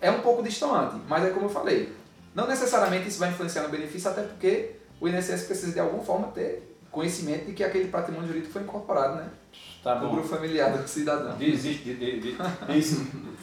é 0.00 0.10
um 0.10 0.22
pouco 0.22 0.42
distante, 0.42 0.96
mas 1.06 1.24
é 1.24 1.30
como 1.30 1.46
eu 1.46 1.50
falei, 1.50 1.92
não 2.34 2.48
necessariamente 2.48 3.08
isso 3.08 3.20
vai 3.20 3.28
influenciar 3.28 3.62
no 3.62 3.68
benefício, 3.68 4.10
até 4.10 4.22
porque 4.22 4.72
o 5.00 5.06
INSS 5.06 5.44
precisa 5.44 5.72
de 5.72 5.78
alguma 5.78 6.02
forma 6.02 6.28
ter 6.28 6.69
conhecimento 6.90 7.46
de 7.46 7.52
que 7.52 7.64
aquele 7.64 7.88
patrimônio 7.88 8.28
jurídico 8.28 8.52
foi 8.52 8.62
incorporado, 8.62 9.16
né? 9.16 9.30
Tá 9.82 9.94
bom. 9.94 10.10
Grupo 10.10 10.28
familiar 10.28 10.76
do 10.76 10.86
cidadão. 10.86 11.36
Desiste 11.36 11.94
de, 11.94 12.20
de, 12.20 12.20
de. 12.20 12.36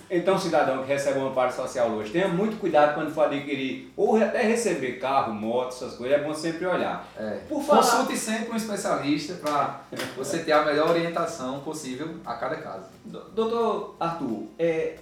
Então, 0.10 0.38
cidadão 0.40 0.84
que 0.84 0.88
recebe 0.88 1.20
uma 1.20 1.32
parte 1.32 1.56
social 1.56 1.90
hoje, 1.90 2.12
tenha 2.12 2.30
muito 2.30 2.58
cuidado 2.60 2.94
quando 2.94 3.12
for 3.14 3.26
adquirir 3.26 3.92
ou 3.98 4.16
até 4.16 4.44
receber 4.44 5.00
carro, 5.00 5.34
moto, 5.34 5.70
essas 5.70 5.96
coisas, 5.96 6.20
é 6.20 6.24
bom 6.24 6.34
sempre 6.34 6.66
olhar. 6.66 7.06
É. 7.18 7.42
Por 7.50 7.62
falar... 7.62 7.82
Consulte 7.82 8.16
sempre 8.16 8.54
um 8.54 8.56
especialista 8.56 9.34
para 9.34 9.82
você 10.16 10.40
ter 10.40 10.54
a 10.54 10.64
melhor 10.64 10.92
orientação 10.92 11.60
possível 11.60 12.16
a 12.26 12.36
cada 12.36 12.56
caso. 12.56 12.86
Doutor 13.06 13.96
Arthur, 14.00 14.44
é, 14.58 14.98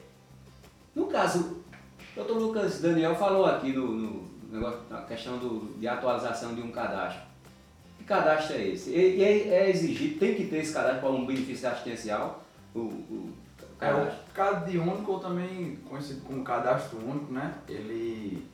no 0.95 1.05
caso, 1.05 1.61
doutor 2.15 2.37
Lucas 2.37 2.79
Daniel 2.79 3.13
falou 3.13 3.45
aqui 3.45 3.73
no, 3.73 3.87
no 3.87 4.29
negócio, 4.49 4.79
na 4.89 5.01
questão 5.01 5.37
do, 5.37 5.77
de 5.77 5.87
atualização 5.87 6.55
de 6.55 6.61
um 6.61 6.71
cadastro. 6.71 7.21
Que 8.05 8.09
cadastro 8.09 8.55
é 8.55 8.67
esse? 8.67 8.91
E, 8.91 9.23
é, 9.23 9.47
é 9.47 9.69
exigido, 9.71 10.19
tem 10.19 10.35
que 10.35 10.45
ter 10.45 10.57
esse 10.57 10.71
cadastro 10.71 11.01
para 11.01 11.09
um 11.09 11.25
benefício 11.25 11.67
assistencial? 11.67 12.43
O, 12.75 12.79
o 12.81 13.33
cadastro? 13.79 14.11
É, 14.11 14.11
o 14.13 14.33
CAD 14.35 14.77
único, 14.77 15.11
ou 15.13 15.19
também 15.19 15.79
conhecido 15.89 16.21
como 16.21 16.43
cadastro 16.43 16.99
único, 16.99 17.33
né? 17.33 17.55
Ele 17.67 18.45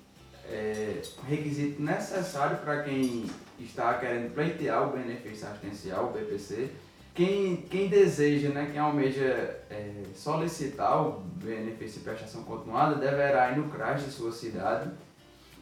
é 0.50 1.02
requisito 1.28 1.82
necessário 1.82 2.60
para 2.60 2.84
quem 2.84 3.26
está 3.60 3.96
querendo 3.96 4.34
pleitear 4.34 4.88
o 4.88 4.98
benefício 4.98 5.46
assistencial, 5.46 6.06
o 6.06 6.14
BPC, 6.14 6.70
quem, 7.14 7.58
quem 7.58 7.90
deseja, 7.90 8.50
né, 8.50 8.70
quem 8.72 8.80
almeja 8.80 9.60
é, 9.70 10.04
solicitar 10.16 11.06
o 11.06 11.20
benefício 11.44 12.00
de 12.00 12.06
prestação 12.06 12.44
continuada 12.44 12.96
deverá 12.96 13.52
ir 13.52 13.58
no 13.58 13.70
CRAS 13.70 14.06
de 14.06 14.12
sua 14.12 14.32
cidade 14.32 14.90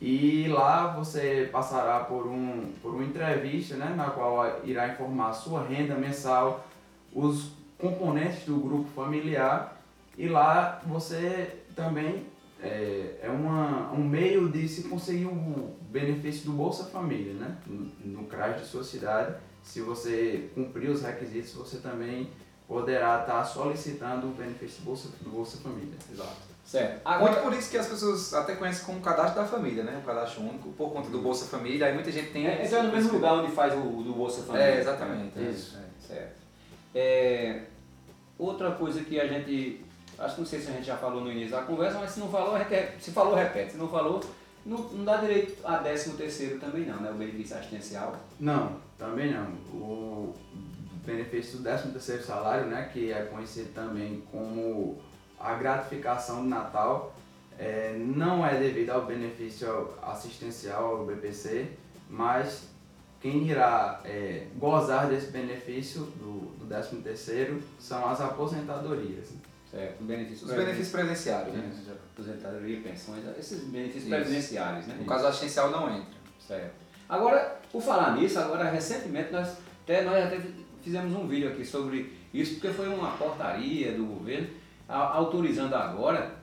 e 0.02 0.48
lá 0.48 0.88
você 0.88 1.50
passará 1.52 2.02
por, 2.02 2.26
um, 2.26 2.72
por 2.82 2.96
uma 2.96 3.04
entrevista 3.04 3.76
né, 3.76 3.94
na 3.96 4.10
qual 4.10 4.62
irá 4.64 4.88
informar 4.88 5.30
a 5.30 5.34
sua 5.34 5.64
renda 5.64 5.96
mensal, 5.96 6.66
os 7.14 7.52
componentes 7.78 8.46
do 8.46 8.58
grupo 8.58 8.90
familiar 8.96 9.82
e 10.18 10.28
lá 10.28 10.82
você 10.86 11.64
também 11.76 12.26
é, 12.62 13.20
é 13.24 13.30
uma, 13.30 13.92
um 13.92 14.04
meio 14.04 14.50
de 14.50 14.68
se 14.68 14.84
conseguir 14.90 15.26
o 15.26 15.76
benefício 15.90 16.46
do 16.46 16.54
Bolsa 16.54 16.86
Família, 16.86 17.34
né, 17.34 17.58
no, 17.66 18.22
no 18.22 18.28
CRAS 18.28 18.62
de 18.62 18.68
sua 18.68 18.84
cidade 18.84 19.36
se 19.64 19.82
você 19.82 20.50
cumprir 20.56 20.90
os 20.90 21.04
requisitos, 21.04 21.54
você 21.54 21.78
também 21.78 22.30
poderá 22.68 23.22
estar 23.22 23.44
solicitando 23.46 24.28
o 24.28 24.32
benefício 24.32 24.82
do 24.82 24.86
Bolsa, 24.86 25.10
do 25.22 25.30
Bolsa 25.30 25.58
Família. 25.58 25.96
Exato. 26.12 26.49
Certo. 26.70 27.02
Agora, 27.04 27.32
Muito 27.32 27.44
por 27.46 27.54
isso 27.54 27.72
que 27.72 27.78
as 27.80 27.88
pessoas 27.88 28.32
até 28.32 28.54
conhecem 28.54 28.86
como 28.86 29.02
cadastro 29.02 29.42
da 29.42 29.48
família, 29.48 29.82
né? 29.82 30.00
O 30.04 30.06
cadastro 30.06 30.44
único, 30.44 30.70
por 30.74 30.94
conta 30.94 31.10
do 31.10 31.20
Bolsa 31.20 31.48
Família. 31.48 31.88
Aí 31.88 31.96
muita 31.96 32.12
gente 32.12 32.30
tem. 32.30 32.46
É, 32.46 32.64
então 32.64 32.78
é 32.78 32.84
no 32.84 32.92
mesmo 32.92 33.14
lugar 33.14 33.34
onde 33.34 33.52
faz 33.52 33.74
o 33.74 34.04
do 34.04 34.14
Bolsa 34.14 34.44
Família. 34.44 34.68
É, 34.68 34.80
exatamente. 34.80 35.40
É, 35.40 35.42
isso. 35.50 35.78
É, 35.78 36.08
certo. 36.08 36.36
É, 36.94 37.62
outra 38.38 38.70
coisa 38.74 39.04
que 39.04 39.20
a 39.20 39.26
gente. 39.26 39.84
Acho 40.20 40.36
que 40.36 40.42
não 40.42 40.48
sei 40.48 40.60
se 40.60 40.70
a 40.70 40.74
gente 40.74 40.86
já 40.86 40.96
falou 40.96 41.22
no 41.22 41.32
início 41.32 41.50
da 41.50 41.64
conversa, 41.64 41.98
mas 41.98 42.12
se 42.12 42.20
não 42.20 42.30
falou, 42.30 42.56
repete. 42.56 43.04
Se 43.04 43.10
falou, 43.10 43.34
repete. 43.34 43.72
Se 43.72 43.78
não 43.80 43.88
falou, 43.88 44.22
não, 44.64 44.78
não 44.78 45.04
dá 45.04 45.18
direito 45.18 45.66
a 45.66 45.78
13 45.78 46.12
terceiro 46.12 46.60
também 46.60 46.86
não, 46.86 46.98
né? 46.98 47.10
O 47.10 47.16
benefício 47.16 47.58
assistencial. 47.58 48.16
Não, 48.40 48.78
também 48.96 49.34
não. 49.34 49.48
O 49.74 50.36
benefício 51.04 51.58
do 51.58 51.64
13 51.64 51.90
terceiro 51.90 52.24
salário, 52.24 52.68
né? 52.68 52.92
Que 52.94 53.12
é 53.12 53.24
conhecido 53.24 53.74
também 53.74 54.24
como 54.32 55.09
a 55.40 55.54
gratificação 55.56 56.44
de 56.44 56.50
Natal, 56.50 57.16
é, 57.58 57.96
não 57.98 58.46
é 58.46 58.58
devido 58.58 58.90
ao 58.92 59.06
benefício 59.06 59.90
assistencial, 60.02 60.98
ao 60.98 61.06
BPC, 61.06 61.68
mas 62.10 62.70
quem 63.20 63.48
irá 63.48 64.02
é, 64.06 64.48
gozar 64.56 65.08
desse 65.08 65.32
benefício 65.32 66.02
do, 66.02 66.58
do 66.58 66.66
13 66.68 66.98
terceiro 66.98 67.62
são 67.78 68.08
as 68.08 68.22
aposentadorias. 68.22 69.32
Né? 69.32 69.38
Certo, 69.70 70.04
benefícios 70.04 70.50
Os 70.50 70.56
benefícios 70.56 70.90
previdenciários, 70.90 71.54
né? 71.54 71.72
Aposentadoria, 72.14 72.82
pensões, 72.82 73.24
esses 73.38 73.66
benefícios 73.66 74.06
Isso. 74.06 74.16
previdenciários, 74.16 74.88
né? 74.88 74.96
No 75.00 75.06
caso 75.06 75.28
assistencial 75.28 75.70
não 75.70 75.96
entra. 75.96 76.18
Certo. 76.40 76.74
Agora, 77.08 77.60
por 77.72 77.82
falar 77.82 78.16
nisso, 78.16 78.40
agora 78.40 78.72
recentemente 78.72 79.32
nós 79.32 79.58
até, 79.84 80.04
nós 80.04 80.26
até 80.26 80.42
fizemos 80.82 81.14
um 81.14 81.28
vídeo 81.28 81.50
aqui 81.50 81.64
sobre 81.64 82.18
isso, 82.34 82.56
porque 82.56 82.70
foi 82.70 82.88
uma 82.88 83.12
portaria 83.12 83.92
do 83.92 84.06
governo 84.06 84.48
autorizando 84.90 85.74
agora 85.76 86.40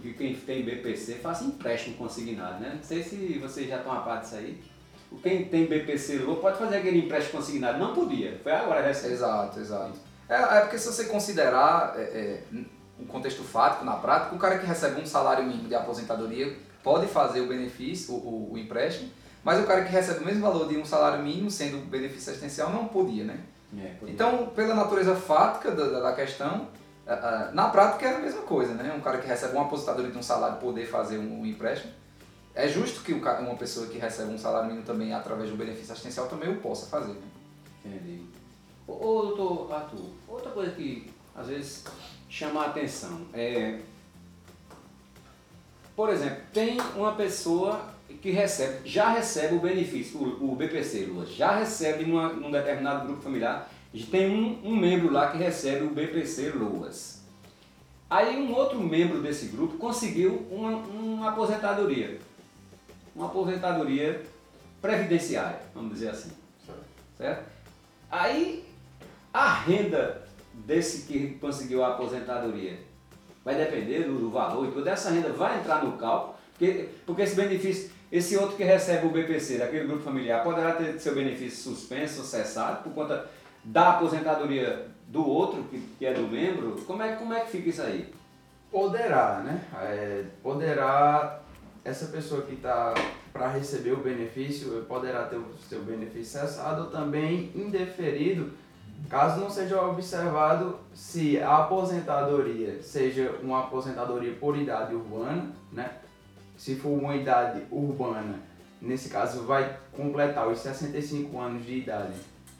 que 0.00 0.14
quem 0.14 0.34
tem 0.34 0.62
BPC 0.64 1.16
faça 1.16 1.44
empréstimo 1.44 1.96
consignado, 1.96 2.60
né? 2.60 2.72
Não 2.76 2.82
sei 2.82 3.02
se 3.02 3.38
vocês 3.38 3.68
já 3.68 3.76
estão 3.76 3.92
a 3.92 4.00
par 4.00 4.20
disso 4.20 4.36
aí. 4.36 4.60
Quem 5.22 5.44
tem 5.44 5.66
BPC 5.66 6.18
louco 6.18 6.40
pode 6.40 6.58
fazer 6.58 6.76
aquele 6.76 6.98
empréstimo 6.98 7.38
consignado. 7.40 7.78
Não 7.78 7.94
podia, 7.94 8.38
foi 8.42 8.52
agora 8.52 8.80
recente. 8.80 9.14
Exato, 9.14 9.58
exato. 9.58 9.92
É, 10.28 10.34
é 10.34 10.60
porque 10.60 10.78
se 10.78 10.86
você 10.86 11.04
considerar 11.04 11.94
é, 11.96 12.02
é, 12.02 12.42
um 12.98 13.04
contexto 13.04 13.42
fático, 13.42 13.84
na 13.84 13.94
prática, 13.94 14.34
o 14.34 14.38
cara 14.38 14.58
que 14.58 14.66
recebe 14.66 15.00
um 15.00 15.06
salário 15.06 15.44
mínimo 15.44 15.68
de 15.68 15.74
aposentadoria 15.74 16.56
pode 16.82 17.06
fazer 17.06 17.40
o 17.40 17.46
benefício, 17.46 18.14
o, 18.14 18.16
o, 18.16 18.52
o 18.52 18.58
empréstimo, 18.58 19.10
mas 19.42 19.58
o 19.60 19.66
cara 19.66 19.84
que 19.84 19.90
recebe 19.90 20.20
o 20.20 20.24
mesmo 20.24 20.42
valor 20.42 20.68
de 20.68 20.76
um 20.76 20.84
salário 20.84 21.22
mínimo, 21.22 21.50
sendo 21.50 21.78
benefício 21.86 22.30
assistencial, 22.30 22.70
não 22.70 22.86
podia, 22.86 23.24
né? 23.24 23.40
É, 23.76 23.94
podia. 23.98 24.14
Então, 24.14 24.46
pela 24.54 24.74
natureza 24.74 25.16
fática 25.16 25.72
da, 25.72 26.00
da 26.00 26.12
questão, 26.12 26.68
na 27.52 27.68
prática 27.68 28.06
é 28.06 28.16
a 28.16 28.18
mesma 28.20 28.42
coisa, 28.42 28.74
né? 28.74 28.92
Um 28.96 29.00
cara 29.00 29.18
que 29.18 29.26
recebe 29.26 29.54
uma 29.54 29.64
aposentadoria 29.64 30.10
de 30.10 30.18
um 30.18 30.22
salário 30.22 30.58
poder 30.58 30.86
fazer 30.86 31.18
um, 31.18 31.44
empréstimo. 31.44 31.92
É 32.54 32.68
justo 32.68 33.02
que 33.02 33.12
uma 33.12 33.56
pessoa 33.56 33.86
que 33.86 33.98
recebe 33.98 34.32
um 34.32 34.38
salário 34.38 34.68
mínimo 34.68 34.84
também, 34.84 35.12
através 35.12 35.50
do 35.50 35.56
benefício 35.56 35.92
assistencial, 35.92 36.28
também 36.28 36.50
o 36.50 36.56
possa 36.56 36.86
fazer, 36.86 37.12
né? 37.12 37.28
Entendi. 37.84 38.22
Ô, 38.86 39.22
doutor 39.22 39.72
Arthur, 39.72 40.10
outra 40.28 40.50
coisa 40.50 40.72
que 40.72 41.10
às 41.34 41.46
vezes 41.46 41.84
chama 42.28 42.62
a 42.62 42.66
atenção 42.66 43.26
é. 43.32 43.80
Por 45.96 46.08
exemplo, 46.08 46.42
tem 46.52 46.78
uma 46.96 47.14
pessoa 47.14 47.90
que 48.22 48.30
recebe, 48.30 48.88
já 48.88 49.10
recebe 49.10 49.54
o 49.56 49.60
benefício, 49.60 50.18
o, 50.18 50.52
o 50.52 50.56
BPC, 50.56 51.06
Lua, 51.06 51.26
já 51.26 51.56
recebe 51.56 52.04
numa, 52.04 52.32
num 52.32 52.50
determinado 52.50 53.06
grupo 53.06 53.22
familiar, 53.22 53.70
tem 53.98 54.30
um, 54.30 54.70
um 54.70 54.76
membro 54.76 55.12
lá 55.12 55.30
que 55.30 55.38
recebe 55.38 55.84
o 55.84 55.90
BPC 55.90 56.50
Loas. 56.50 57.20
Aí 58.08 58.36
um 58.36 58.54
outro 58.54 58.78
membro 58.80 59.20
desse 59.22 59.46
grupo 59.46 59.78
conseguiu 59.78 60.46
uma, 60.50 60.76
uma 60.76 61.30
aposentadoria, 61.30 62.18
uma 63.14 63.26
aposentadoria 63.26 64.22
previdenciária, 64.80 65.60
vamos 65.74 65.94
dizer 65.94 66.10
assim, 66.10 66.30
certo? 67.16 67.44
Aí 68.10 68.64
a 69.32 69.52
renda 69.52 70.26
desse 70.52 71.06
que 71.06 71.38
conseguiu 71.40 71.84
a 71.84 71.94
aposentadoria 71.94 72.78
vai 73.44 73.54
depender 73.54 74.04
do, 74.04 74.18
do 74.18 74.30
valor 74.30 74.68
e 74.68 74.72
toda 74.72 74.90
essa 74.90 75.10
renda 75.10 75.30
vai 75.30 75.60
entrar 75.60 75.84
no 75.84 75.96
cálculo, 75.96 76.34
porque, 76.50 76.88
porque 77.06 77.22
esse 77.22 77.36
benefício, 77.36 77.90
esse 78.10 78.36
outro 78.36 78.56
que 78.56 78.64
recebe 78.64 79.06
o 79.06 79.10
BPC 79.10 79.58
daquele 79.58 79.86
grupo 79.86 80.02
familiar 80.02 80.42
poderá 80.42 80.72
ter 80.72 80.98
seu 80.98 81.14
benefício 81.14 81.72
suspenso, 81.72 82.24
cessado, 82.24 82.82
por 82.82 82.92
conta 82.92 83.30
da 83.64 83.90
aposentadoria 83.90 84.86
do 85.08 85.26
outro, 85.26 85.62
que, 85.64 85.80
que 85.98 86.06
é 86.06 86.14
do 86.14 86.22
membro. 86.22 86.80
Como 86.86 87.02
é, 87.02 87.14
como 87.16 87.34
é 87.34 87.40
que 87.40 87.50
fica 87.50 87.68
isso 87.68 87.82
aí? 87.82 88.12
Poderá, 88.70 89.42
né? 89.44 89.64
É, 89.82 90.24
poderá, 90.42 91.40
essa 91.84 92.06
pessoa 92.06 92.42
que 92.42 92.54
está 92.54 92.94
para 93.32 93.48
receber 93.48 93.92
o 93.92 93.98
benefício, 93.98 94.84
poderá 94.88 95.24
ter 95.24 95.36
o 95.36 95.46
seu 95.68 95.82
benefício 95.82 96.40
cessado 96.40 96.82
ou 96.82 96.90
também 96.90 97.50
indeferido 97.54 98.52
caso 99.08 99.40
não 99.40 99.50
seja 99.50 99.80
observado 99.82 100.78
se 100.94 101.40
a 101.40 101.58
aposentadoria 101.58 102.82
seja 102.82 103.34
uma 103.42 103.60
aposentadoria 103.60 104.34
por 104.34 104.56
idade 104.56 104.94
urbana, 104.94 105.50
né? 105.72 105.90
Se 106.56 106.76
for 106.76 106.90
uma 106.90 107.16
idade 107.16 107.62
urbana, 107.70 108.38
nesse 108.80 109.08
caso 109.08 109.44
vai 109.44 109.78
completar 109.92 110.46
os 110.48 110.58
65 110.58 111.38
anos 111.40 111.64
de 111.64 111.78
idade 111.78 112.12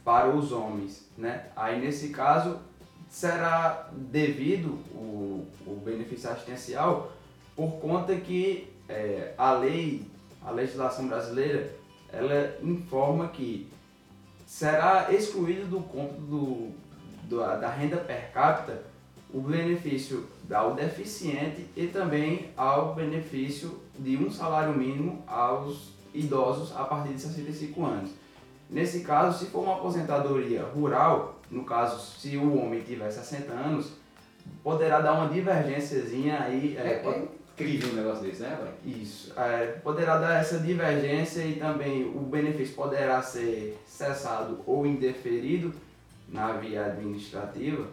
para 0.04 0.28
os 0.28 0.52
homens, 0.52 1.08
né? 1.16 1.46
Aí 1.54 1.80
nesse 1.80 2.08
caso 2.08 2.58
será 3.08 3.88
devido 3.92 4.78
o, 4.94 5.46
o 5.66 5.82
benefício 5.84 6.30
assistencial 6.30 7.12
por 7.56 7.72
conta 7.80 8.14
que 8.16 8.72
é, 8.88 9.34
a 9.36 9.52
lei, 9.52 10.06
a 10.42 10.50
legislação 10.50 11.06
brasileira, 11.06 11.70
ela 12.12 12.56
informa 12.62 13.28
que 13.28 13.70
será 14.46 15.12
excluído 15.12 15.66
do 15.66 15.80
cômputo 15.80 16.20
do, 16.22 16.70
do, 17.28 17.38
da 17.38 17.68
renda 17.68 17.98
per 17.98 18.32
capita 18.32 18.82
o 19.32 19.40
benefício 19.40 20.26
ao 20.50 20.74
deficiente 20.74 21.66
e 21.76 21.86
também 21.86 22.50
ao 22.56 22.94
benefício 22.94 23.80
de 23.98 24.16
um 24.16 24.30
salário 24.30 24.76
mínimo 24.76 25.22
aos 25.26 25.90
idosos 26.12 26.74
a 26.76 26.84
partir 26.84 27.12
de 27.12 27.20
65 27.20 27.84
anos. 27.84 28.10
Nesse 28.70 29.00
caso, 29.00 29.38
se 29.38 29.50
for 29.50 29.64
uma 29.64 29.74
aposentadoria 29.74 30.62
rural, 30.62 31.40
no 31.50 31.64
caso, 31.64 31.98
se 32.18 32.36
o 32.36 32.56
homem 32.56 32.80
tiver 32.82 33.10
60 33.10 33.52
anos, 33.52 33.92
poderá 34.62 35.00
dar 35.00 35.14
uma 35.14 35.28
divergênciazinha 35.28 36.40
aí. 36.40 36.76
É, 36.76 36.80
é, 36.80 37.02
é 37.04 37.28
incrível 37.52 37.90
um 37.90 37.96
negócio 37.96 38.22
desse, 38.22 38.42
né, 38.42 38.56
pai? 38.60 38.72
Isso. 38.84 39.32
É, 39.36 39.66
poderá 39.82 40.18
dar 40.18 40.40
essa 40.40 40.58
divergência 40.58 41.42
e 41.42 41.56
também 41.56 42.04
o 42.04 42.20
benefício 42.20 42.74
poderá 42.76 43.20
ser 43.20 43.76
cessado 43.86 44.60
ou 44.64 44.86
indeferido 44.86 45.74
na 46.28 46.52
via 46.52 46.86
administrativa 46.86 47.88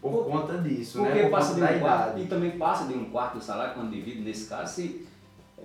por, 0.00 0.12
por 0.12 0.26
conta 0.26 0.58
disso, 0.58 0.98
porque 0.98 1.14
né? 1.14 1.22
Por 1.22 1.30
passa 1.30 1.54
de 1.54 1.62
um 1.62 1.80
quarto, 1.80 2.20
e 2.20 2.26
também 2.26 2.50
passa 2.52 2.86
de 2.86 2.94
um 2.94 3.10
quarto 3.10 3.38
do 3.38 3.44
salário 3.44 3.74
quando 3.74 3.90
divide, 3.90 4.20
nesse 4.20 4.48
caso, 4.48 4.74
se, 4.74 5.06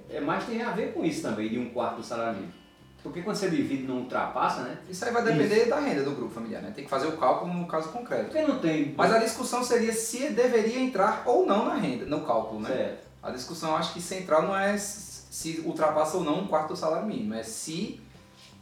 é, 0.09 0.19
mais 0.19 0.45
tem 0.45 0.61
a 0.61 0.71
ver 0.71 0.93
com 0.93 1.05
isso 1.05 1.21
também, 1.21 1.49
de 1.49 1.59
um 1.59 1.69
quarto 1.69 1.97
do 1.97 2.03
salário 2.03 2.35
mínimo. 2.35 2.58
Porque 3.01 3.21
quando 3.21 3.37
você 3.37 3.49
divide 3.49 3.83
não 3.83 3.99
ultrapassa, 3.99 4.61
né? 4.61 4.77
Isso 4.89 5.05
aí 5.05 5.11
vai 5.11 5.23
depender 5.23 5.61
Isso. 5.61 5.69
da 5.69 5.79
renda 5.79 6.03
do 6.03 6.11
grupo 6.11 6.33
familiar, 6.33 6.61
né? 6.61 6.71
Tem 6.75 6.83
que 6.83 6.89
fazer 6.89 7.07
o 7.07 7.17
cálculo 7.17 7.53
no 7.53 7.65
caso 7.65 7.89
concreto. 7.89 8.25
Porque 8.25 8.41
não 8.41 8.59
tem. 8.59 8.93
Mas 8.97 9.13
a 9.13 9.19
discussão 9.19 9.63
seria 9.63 9.93
se 9.93 10.29
deveria 10.29 10.79
entrar 10.79 11.23
ou 11.25 11.45
não 11.45 11.65
na 11.65 11.75
renda, 11.75 12.05
no 12.05 12.21
cálculo, 12.21 12.61
né? 12.61 12.69
Certo. 12.69 13.09
A 13.23 13.31
discussão 13.31 13.75
acho 13.75 13.93
que 13.93 14.01
central 14.01 14.43
não 14.43 14.57
é 14.57 14.77
se 14.77 15.61
ultrapassa 15.65 16.17
ou 16.17 16.23
não 16.23 16.39
um 16.39 16.47
quarto 16.47 16.69
do 16.69 16.75
salário 16.75 17.07
mínimo, 17.07 17.33
é 17.33 17.43
se 17.43 18.01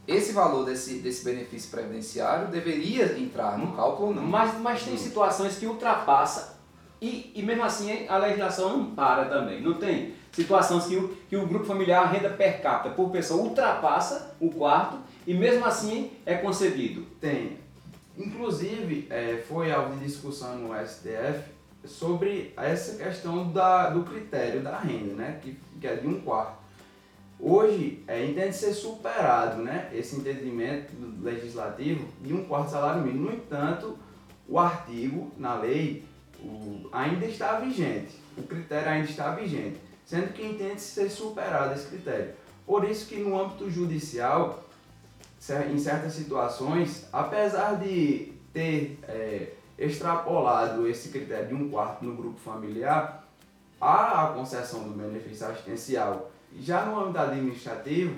esse 0.07 0.31
valor 0.31 0.65
desse, 0.65 0.99
desse 0.99 1.23
benefício 1.23 1.69
previdenciário 1.69 2.47
deveria 2.47 3.17
entrar 3.17 3.57
no 3.57 3.73
cálculo 3.73 4.09
ou 4.09 4.15
não. 4.15 4.23
Mas, 4.23 4.57
mas 4.59 4.83
tem 4.83 4.97
situações 4.97 5.57
que 5.57 5.65
ultrapassa 5.65 6.57
e, 7.01 7.31
e 7.35 7.43
mesmo 7.43 7.63
assim 7.63 8.07
a 8.07 8.17
legislação 8.17 8.77
não 8.77 8.95
para 8.95 9.25
também. 9.25 9.61
Não 9.61 9.73
tem 9.75 10.15
situações 10.31 10.85
que 10.85 10.95
o, 10.95 11.15
que 11.29 11.35
o 11.35 11.47
grupo 11.47 11.65
familiar, 11.65 12.03
a 12.03 12.07
renda 12.07 12.29
per 12.29 12.61
capita 12.61 12.93
por 12.93 13.09
pessoa 13.09 13.41
ultrapassa 13.41 14.35
o 14.39 14.49
quarto 14.49 14.97
e 15.25 15.33
mesmo 15.33 15.65
assim 15.65 16.11
é 16.25 16.35
concedido. 16.35 17.05
Tem. 17.19 17.57
Inclusive, 18.17 19.07
é, 19.09 19.43
foi 19.47 19.71
alvo 19.71 19.95
de 19.95 20.05
discussão 20.05 20.57
no 20.57 20.73
STF 20.85 21.51
sobre 21.85 22.53
essa 22.57 23.01
questão 23.01 23.51
da, 23.51 23.89
do 23.89 24.03
critério 24.03 24.61
da 24.61 24.77
renda, 24.79 25.13
né? 25.13 25.39
que, 25.41 25.57
que 25.79 25.87
é 25.87 25.95
de 25.95 26.07
um 26.07 26.19
quarto. 26.21 26.57
Hoje, 27.39 28.03
é, 28.07 28.25
entende 28.25 28.55
ser 28.55 28.73
superado 28.73 29.61
né? 29.61 29.89
esse 29.93 30.15
entendimento 30.15 30.91
legislativo 31.21 32.07
de 32.21 32.33
um 32.33 32.45
quarto 32.45 32.71
salário 32.71 33.03
mínimo. 33.03 33.29
No 33.29 33.35
entanto, 33.35 33.97
o 34.47 34.57
artigo 34.57 35.31
na 35.37 35.55
lei 35.55 36.03
o, 36.39 36.89
ainda 36.91 37.25
está 37.25 37.59
vigente, 37.59 38.15
o 38.37 38.43
critério 38.43 38.89
ainda 38.89 39.09
está 39.09 39.31
vigente, 39.31 39.77
sendo 40.07 40.31
que 40.31 40.41
entende 40.41 40.81
ser 40.81 41.09
superado 41.11 41.73
esse 41.73 41.87
critério. 41.87 42.33
Por 42.65 42.89
isso 42.89 43.07
que 43.07 43.17
no 43.17 43.39
âmbito 43.39 43.69
judicial, 43.69 44.63
em 45.69 45.77
certas 45.77 46.13
situações, 46.13 47.05
apesar 47.11 47.75
de 47.75 48.33
ter 48.53 48.97
é, 49.03 49.51
extrapolado 49.77 50.87
esse 50.87 51.09
critério 51.09 51.49
de 51.49 51.53
um 51.53 51.69
quarto 51.69 52.05
no 52.05 52.15
grupo 52.15 52.39
familiar, 52.39 53.27
há 53.79 54.23
a 54.23 54.33
concessão 54.33 54.83
do 54.83 54.91
benefício 54.91 55.45
assistencial. 55.45 56.31
Já 56.57 56.85
no 56.85 56.99
âmbito 56.99 57.19
administrativo, 57.19 58.15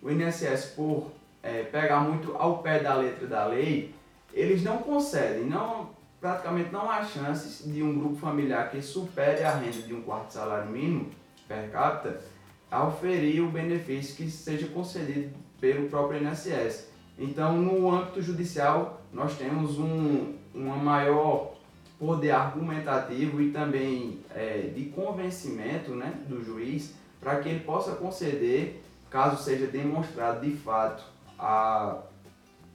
o 0.00 0.10
INSS, 0.10 0.74
por 0.76 1.10
é, 1.42 1.64
pegar 1.64 2.00
muito 2.00 2.36
ao 2.36 2.58
pé 2.58 2.78
da 2.78 2.94
letra 2.94 3.26
da 3.26 3.46
lei, 3.46 3.92
eles 4.32 4.62
não 4.62 4.78
concedem, 4.78 5.44
não, 5.44 5.90
praticamente 6.20 6.70
não 6.70 6.88
há 6.88 7.04
chances 7.04 7.64
de 7.66 7.82
um 7.82 7.98
grupo 7.98 8.14
familiar 8.14 8.70
que 8.70 8.80
supere 8.80 9.42
a 9.42 9.56
renda 9.56 9.82
de 9.82 9.92
um 9.92 10.02
quarto 10.02 10.32
salário 10.32 10.70
mínimo 10.70 11.10
per 11.46 11.70
capita 11.70 12.20
a 12.70 12.86
oferir 12.86 13.42
o 13.42 13.50
benefício 13.50 14.16
que 14.16 14.30
seja 14.30 14.66
concedido 14.68 15.30
pelo 15.60 15.88
próprio 15.88 16.22
INSS. 16.22 16.88
Então, 17.18 17.60
no 17.60 17.90
âmbito 17.94 18.22
judicial, 18.22 19.02
nós 19.12 19.36
temos 19.36 19.78
um, 19.78 20.34
uma 20.54 20.76
maior 20.76 21.54
poder 21.98 22.30
argumentativo 22.30 23.40
e 23.40 23.50
também 23.52 24.20
é, 24.34 24.72
de 24.74 24.86
convencimento 24.86 25.92
né, 25.92 26.14
do 26.26 26.42
juiz 26.42 26.94
para 27.20 27.36
que 27.40 27.48
ele 27.48 27.60
possa 27.60 27.92
conceder, 27.92 28.82
caso 29.08 29.40
seja 29.40 29.66
demonstrado 29.66 30.44
de 30.44 30.56
fato 30.56 31.04
a, 31.38 31.98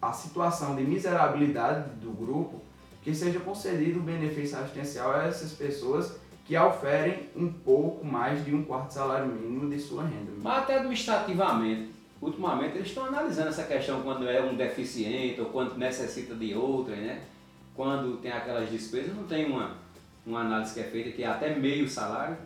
a 0.01 0.13
situação 0.13 0.75
de 0.75 0.83
miserabilidade 0.83 1.89
do 1.95 2.11
grupo, 2.11 2.61
que 3.01 3.13
seja 3.13 3.39
concedido 3.39 3.99
o 3.99 4.03
benefício 4.03 4.57
assistencial 4.57 5.11
a 5.11 5.23
essas 5.23 5.51
pessoas 5.51 6.17
que 6.47 6.57
oferem 6.57 7.27
um 7.35 7.51
pouco 7.51 8.05
mais 8.05 8.43
de 8.45 8.55
um 8.55 8.63
quarto 8.63 8.91
salário 8.91 9.27
mínimo 9.27 9.69
de 9.69 9.79
sua 9.79 10.03
renda. 10.03 10.31
Mas 10.41 10.63
até 10.63 10.77
administrativamente, 10.77 11.91
ultimamente 12.21 12.77
eles 12.77 12.87
estão 12.87 13.05
analisando 13.05 13.49
essa 13.49 13.63
questão 13.63 14.01
quando 14.01 14.27
é 14.27 14.41
um 14.41 14.55
deficiente 14.55 15.41
ou 15.41 15.47
quando 15.47 15.77
necessita 15.77 16.33
de 16.33 16.55
outra, 16.55 16.95
né? 16.95 17.21
quando 17.75 18.17
tem 18.17 18.31
aquelas 18.31 18.69
despesas, 18.71 19.15
não 19.15 19.25
tem 19.25 19.45
uma, 19.45 19.75
uma 20.25 20.39
análise 20.39 20.73
que 20.73 20.79
é 20.79 20.83
feita 20.83 21.11
que 21.11 21.23
é 21.23 21.27
até 21.27 21.53
meio 21.53 21.87
salário? 21.87 22.37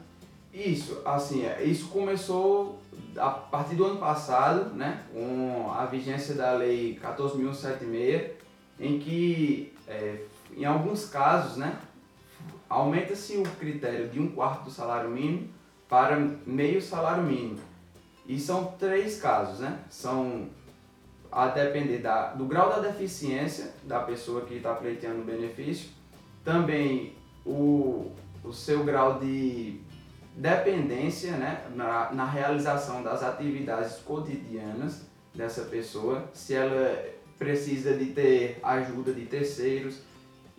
Isso, 0.54 1.02
assim, 1.06 1.46
é, 1.46 1.64
isso 1.64 1.88
começou 1.88 2.82
a 3.16 3.30
partir 3.30 3.76
do 3.76 3.86
ano 3.86 3.98
passado, 3.98 4.76
né, 4.76 5.04
com 5.14 5.72
a 5.72 5.86
vigência 5.86 6.36
da 6.36 6.52
Lei 6.54 7.00
14.176, 7.02 8.32
em 8.78 9.00
que, 9.00 9.74
é, 9.88 10.18
em 10.58 10.66
alguns 10.66 11.06
casos, 11.06 11.56
né, 11.56 11.78
aumenta-se 12.72 13.36
o 13.38 13.44
critério 13.44 14.08
de 14.08 14.20
um 14.20 14.32
quarto 14.32 14.64
do 14.66 14.72
salário 14.72 15.10
mínimo 15.10 15.50
para 15.90 16.18
meio 16.46 16.82
salário 16.82 17.24
mínimo. 17.24 17.60
E 18.26 18.40
são 18.40 18.74
três 18.80 19.20
casos, 19.20 19.60
né? 19.60 19.80
São 19.90 20.48
a 21.30 21.48
depender 21.48 21.98
da, 21.98 22.34
do 22.34 22.46
grau 22.46 22.70
da 22.70 22.80
deficiência 22.80 23.74
da 23.84 24.00
pessoa 24.00 24.46
que 24.46 24.56
está 24.56 24.74
pleiteando 24.74 25.22
o 25.22 25.26
benefício, 25.26 25.90
também 26.44 27.16
o, 27.46 28.12
o 28.44 28.54
seu 28.54 28.84
grau 28.84 29.20
de 29.20 29.80
dependência 30.36 31.32
né, 31.34 31.66
na, 31.76 32.12
na 32.12 32.26
realização 32.26 33.04
das 33.04 33.22
atividades 33.22 33.98
cotidianas 33.98 35.06
dessa 35.34 35.64
pessoa, 35.64 36.30
se 36.34 36.54
ela 36.54 37.06
precisa 37.38 37.98
de 37.98 38.08
ter 38.08 38.60
ajuda 38.64 39.14
de 39.14 39.26
terceiros 39.26 40.00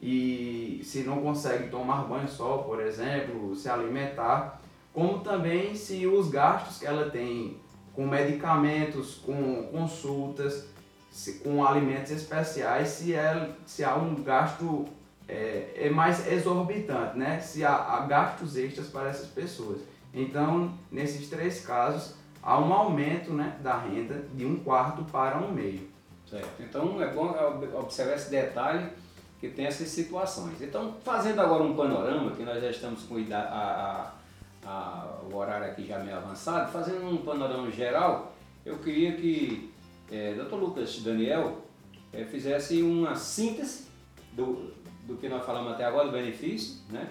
e 0.03 0.81
se 0.83 1.05
não 1.05 1.23
consegue 1.23 1.69
tomar 1.69 2.03
banho 2.09 2.29
só, 2.29 2.59
por 2.59 2.81
exemplo, 2.81 3.55
se 3.55 3.69
alimentar, 3.69 4.61
como 4.93 5.21
também 5.21 5.77
se 5.77 6.09
os 6.09 6.29
gastos 6.29 6.79
que 6.79 6.87
ela 6.87 7.09
tem 7.09 7.57
com 7.95 8.07
medicamentos, 8.07 9.15
com 9.25 9.69
consultas, 9.71 10.67
se, 11.09 11.35
com 11.35 11.65
alimentos 11.65 12.11
especiais, 12.11 12.89
se, 12.89 13.15
é, 13.15 13.51
se 13.65 13.85
há 13.85 13.95
um 13.95 14.17
gasto 14.25 14.87
é, 15.29 15.73
é 15.77 15.91
mais 15.91 16.27
exorbitante, 16.27 17.17
né? 17.17 17.39
se 17.39 17.65
há, 17.65 17.73
há 17.73 18.01
gastos 18.01 18.57
extras 18.57 18.89
para 18.89 19.09
essas 19.09 19.29
pessoas. 19.29 19.83
Então, 20.13 20.75
nesses 20.91 21.31
três 21.31 21.65
casos, 21.65 22.17
há 22.43 22.59
um 22.59 22.73
aumento 22.73 23.33
né, 23.33 23.57
da 23.63 23.79
renda 23.79 24.25
de 24.35 24.45
um 24.45 24.57
quarto 24.57 25.05
para 25.05 25.39
um 25.39 25.53
meio. 25.53 25.89
Certo. 26.29 26.61
Então, 26.61 27.01
é 27.01 27.13
bom 27.13 27.35
observar 27.79 28.17
esse 28.17 28.31
detalhe 28.31 28.91
que 29.43 29.51
tem 29.51 29.67
essas 29.67 29.89
situações. 29.89 30.63
Então, 30.63 30.95
fazendo 31.05 31.43
agora 31.43 31.63
um 31.63 31.75
panorama, 31.77 32.31
que 32.31 32.45
nós 32.45 32.63
já 32.63 32.71
estamos 32.71 33.03
com 33.03 33.17
a, 33.31 33.37
a 33.37 34.13
a, 34.65 35.19
o 35.31 35.35
horário 35.35 35.67
aqui 35.67 35.87
já 35.87 35.99
meio 35.99 36.17
avançado, 36.17 36.71
fazendo 36.71 37.09
um 37.09 37.19
panorama 37.19 37.71
geral, 37.71 38.35
eu 38.65 38.79
queria 38.79 39.13
que 39.13 39.73
é, 40.11 40.35
Dr. 40.35 40.55
Lucas 40.55 41.01
Daniel 41.01 41.63
é, 42.13 42.25
fizesse 42.25 42.83
uma 42.83 43.17
síntese 43.17 43.87
do, 44.33 44.73
do 45.07 45.17
que 45.17 45.29
nós 45.29 45.45
falamos 45.45 45.73
até 45.73 45.85
agora, 45.85 46.07
do 46.07 46.13
benefício, 46.13 46.77
né? 46.91 47.09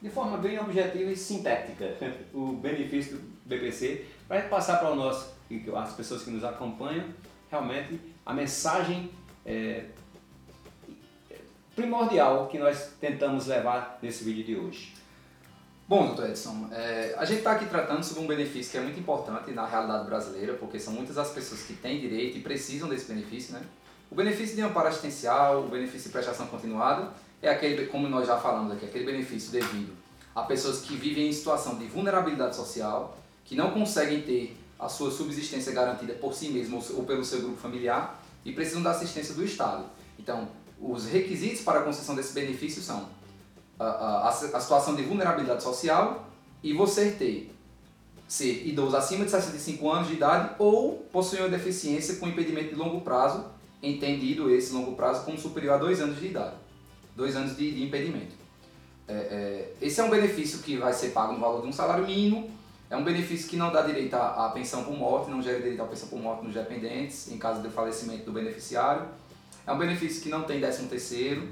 de 0.00 0.08
forma 0.10 0.36
bem 0.36 0.58
objetiva 0.60 1.10
e 1.10 1.16
sintética, 1.16 1.96
o 2.32 2.52
benefício 2.52 3.16
do 3.16 3.22
BPC, 3.44 4.06
para 4.28 4.42
passar 4.42 4.78
para 4.78 4.92
o 4.92 4.94
nosso, 4.94 5.34
as 5.74 5.92
pessoas 5.94 6.22
que 6.22 6.30
nos 6.30 6.44
acompanham, 6.44 7.04
realmente 7.50 7.98
a 8.24 8.32
mensagem 8.32 9.10
é, 9.44 9.86
primordial 11.78 12.48
que 12.48 12.58
nós 12.58 12.90
tentamos 13.00 13.46
levar 13.46 14.00
nesse 14.02 14.24
vídeo 14.24 14.44
de 14.44 14.56
hoje. 14.56 14.94
Bom, 15.86 16.08
doutor 16.08 16.28
Edson, 16.28 16.68
é, 16.72 17.14
a 17.16 17.24
gente 17.24 17.38
está 17.38 17.52
aqui 17.52 17.66
tratando 17.66 18.02
sobre 18.02 18.24
um 18.24 18.26
benefício 18.26 18.72
que 18.72 18.78
é 18.78 18.80
muito 18.80 18.98
importante 18.98 19.52
na 19.52 19.64
realidade 19.64 20.04
brasileira, 20.04 20.54
porque 20.54 20.80
são 20.80 20.92
muitas 20.92 21.16
as 21.16 21.30
pessoas 21.30 21.62
que 21.62 21.74
têm 21.74 22.00
direito 22.00 22.36
e 22.36 22.40
precisam 22.40 22.88
desse 22.88 23.06
benefício, 23.06 23.54
né? 23.54 23.62
O 24.10 24.14
benefício 24.16 24.56
de 24.56 24.62
amparo 24.62 24.88
assistencial, 24.88 25.60
o 25.60 25.68
benefício 25.68 26.08
de 26.08 26.12
prestação 26.12 26.48
continuada, 26.48 27.10
é 27.40 27.48
aquele, 27.48 27.86
como 27.86 28.08
nós 28.08 28.26
já 28.26 28.36
falamos 28.36 28.72
aqui, 28.72 28.84
aquele 28.84 29.04
benefício 29.04 29.52
devido 29.52 29.96
a 30.34 30.42
pessoas 30.42 30.80
que 30.80 30.96
vivem 30.96 31.28
em 31.28 31.32
situação 31.32 31.78
de 31.78 31.86
vulnerabilidade 31.86 32.56
social, 32.56 33.16
que 33.44 33.54
não 33.54 33.70
conseguem 33.70 34.22
ter 34.22 34.56
a 34.78 34.88
sua 34.88 35.10
subsistência 35.10 35.72
garantida 35.72 36.14
por 36.14 36.34
si 36.34 36.48
mesmo 36.48 36.82
ou 36.96 37.04
pelo 37.04 37.24
seu 37.24 37.40
grupo 37.40 37.56
familiar 37.56 38.20
e 38.44 38.52
precisam 38.52 38.82
da 38.82 38.90
assistência 38.90 39.34
do 39.34 39.44
Estado. 39.44 39.84
Então, 40.18 40.48
os 40.80 41.06
requisitos 41.06 41.62
para 41.62 41.80
a 41.80 41.82
concessão 41.82 42.14
desse 42.14 42.32
benefício 42.32 42.82
são 42.82 43.08
a, 43.78 43.84
a, 43.84 44.28
a 44.28 44.32
situação 44.32 44.94
de 44.94 45.02
vulnerabilidade 45.02 45.62
social 45.62 46.28
e 46.62 46.72
você 46.72 47.10
ter 47.10 47.54
ser 48.28 48.68
idoso 48.68 48.94
acima 48.94 49.24
de 49.24 49.30
65 49.30 49.90
anos 49.90 50.08
de 50.08 50.14
idade 50.14 50.54
ou 50.58 50.98
possuir 51.10 51.40
uma 51.40 51.48
deficiência 51.48 52.16
com 52.16 52.28
impedimento 52.28 52.68
de 52.68 52.74
longo 52.74 53.00
prazo, 53.00 53.46
entendido 53.82 54.50
esse 54.50 54.72
longo 54.74 54.92
prazo 54.92 55.24
como 55.24 55.38
superior 55.38 55.74
a 55.74 55.78
dois 55.78 55.98
anos 56.00 56.20
de 56.20 56.26
idade, 56.26 56.54
dois 57.16 57.34
anos 57.34 57.56
de, 57.56 57.72
de 57.72 57.82
impedimento. 57.82 58.34
É, 59.08 59.14
é, 59.14 59.72
esse 59.80 59.98
é 59.98 60.04
um 60.04 60.10
benefício 60.10 60.58
que 60.58 60.76
vai 60.76 60.92
ser 60.92 61.08
pago 61.08 61.32
no 61.32 61.40
valor 61.40 61.62
de 61.62 61.68
um 61.68 61.72
salário 61.72 62.06
mínimo, 62.06 62.50
é 62.90 62.96
um 62.96 63.04
benefício 63.04 63.48
que 63.48 63.56
não 63.56 63.72
dá 63.72 63.80
direito 63.80 64.12
à, 64.14 64.46
à 64.46 64.50
pensão 64.50 64.84
por 64.84 64.94
morte, 64.94 65.30
não 65.30 65.40
gera 65.40 65.58
direito 65.58 65.80
à 65.82 65.86
pensão 65.86 66.08
por 66.08 66.18
morte 66.18 66.44
nos 66.44 66.52
dependentes, 66.52 67.32
em 67.32 67.38
caso 67.38 67.62
de 67.62 67.70
falecimento 67.70 68.24
do 68.24 68.32
beneficiário. 68.32 69.06
É 69.68 69.72
um 69.72 69.76
benefício 69.76 70.22
que 70.22 70.30
não 70.30 70.44
tem 70.44 70.60
décimo 70.60 70.88
terceiro, 70.88 71.46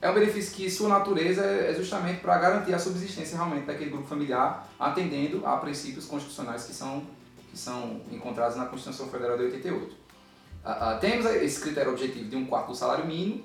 é 0.00 0.10
um 0.10 0.14
benefício 0.14 0.54
que 0.54 0.70
sua 0.70 0.88
natureza 0.88 1.44
é 1.44 1.74
justamente 1.74 2.22
para 2.22 2.38
garantir 2.38 2.72
a 2.72 2.78
subsistência 2.78 3.36
realmente 3.36 3.66
daquele 3.66 3.90
grupo 3.90 4.08
familiar, 4.08 4.66
atendendo 4.80 5.46
a 5.46 5.58
princípios 5.58 6.06
constitucionais 6.06 6.64
que 6.64 6.72
são, 6.72 7.02
que 7.50 7.58
são 7.58 8.00
encontrados 8.10 8.56
na 8.56 8.64
Constituição 8.64 9.06
Federal 9.08 9.36
de 9.36 9.44
88. 9.44 9.84
Uh, 9.84 10.70
uh, 10.70 10.98
temos 10.98 11.26
esse 11.26 11.60
critério 11.60 11.92
objetivo 11.92 12.26
de 12.30 12.36
um 12.36 12.46
quarto 12.46 12.68
do 12.68 12.74
salário 12.74 13.06
mínimo, 13.06 13.44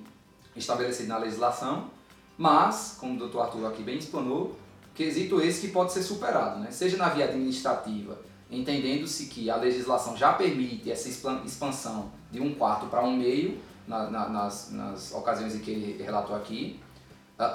estabelecido 0.55 1.09
na 1.09 1.17
legislação, 1.17 1.89
mas, 2.37 2.95
como 2.97 3.15
o 3.15 3.17
doutor 3.17 3.41
Arthur 3.41 3.67
aqui 3.67 3.83
bem 3.83 3.97
explanou, 3.97 4.57
quesito 4.95 5.41
esse 5.41 5.67
que 5.67 5.67
pode 5.67 5.91
ser 5.91 6.01
superado, 6.01 6.61
né? 6.61 6.71
seja 6.71 6.95
na 6.95 7.09
via 7.09 7.25
administrativa, 7.25 8.17
entendendo-se 8.49 9.25
que 9.25 9.49
a 9.49 9.57
legislação 9.57 10.15
já 10.15 10.31
permite 10.31 10.89
essa 10.89 11.09
expansão 11.09 12.09
de 12.31 12.39
um 12.39 12.55
quarto 12.55 12.85
para 12.85 13.03
um 13.03 13.17
meio, 13.17 13.67
na, 13.87 14.09
na, 14.09 14.29
nas, 14.29 14.71
nas 14.71 15.13
ocasiões 15.13 15.55
em 15.55 15.59
que 15.59 15.71
ele 15.71 16.03
relatou 16.03 16.35
aqui, 16.35 16.79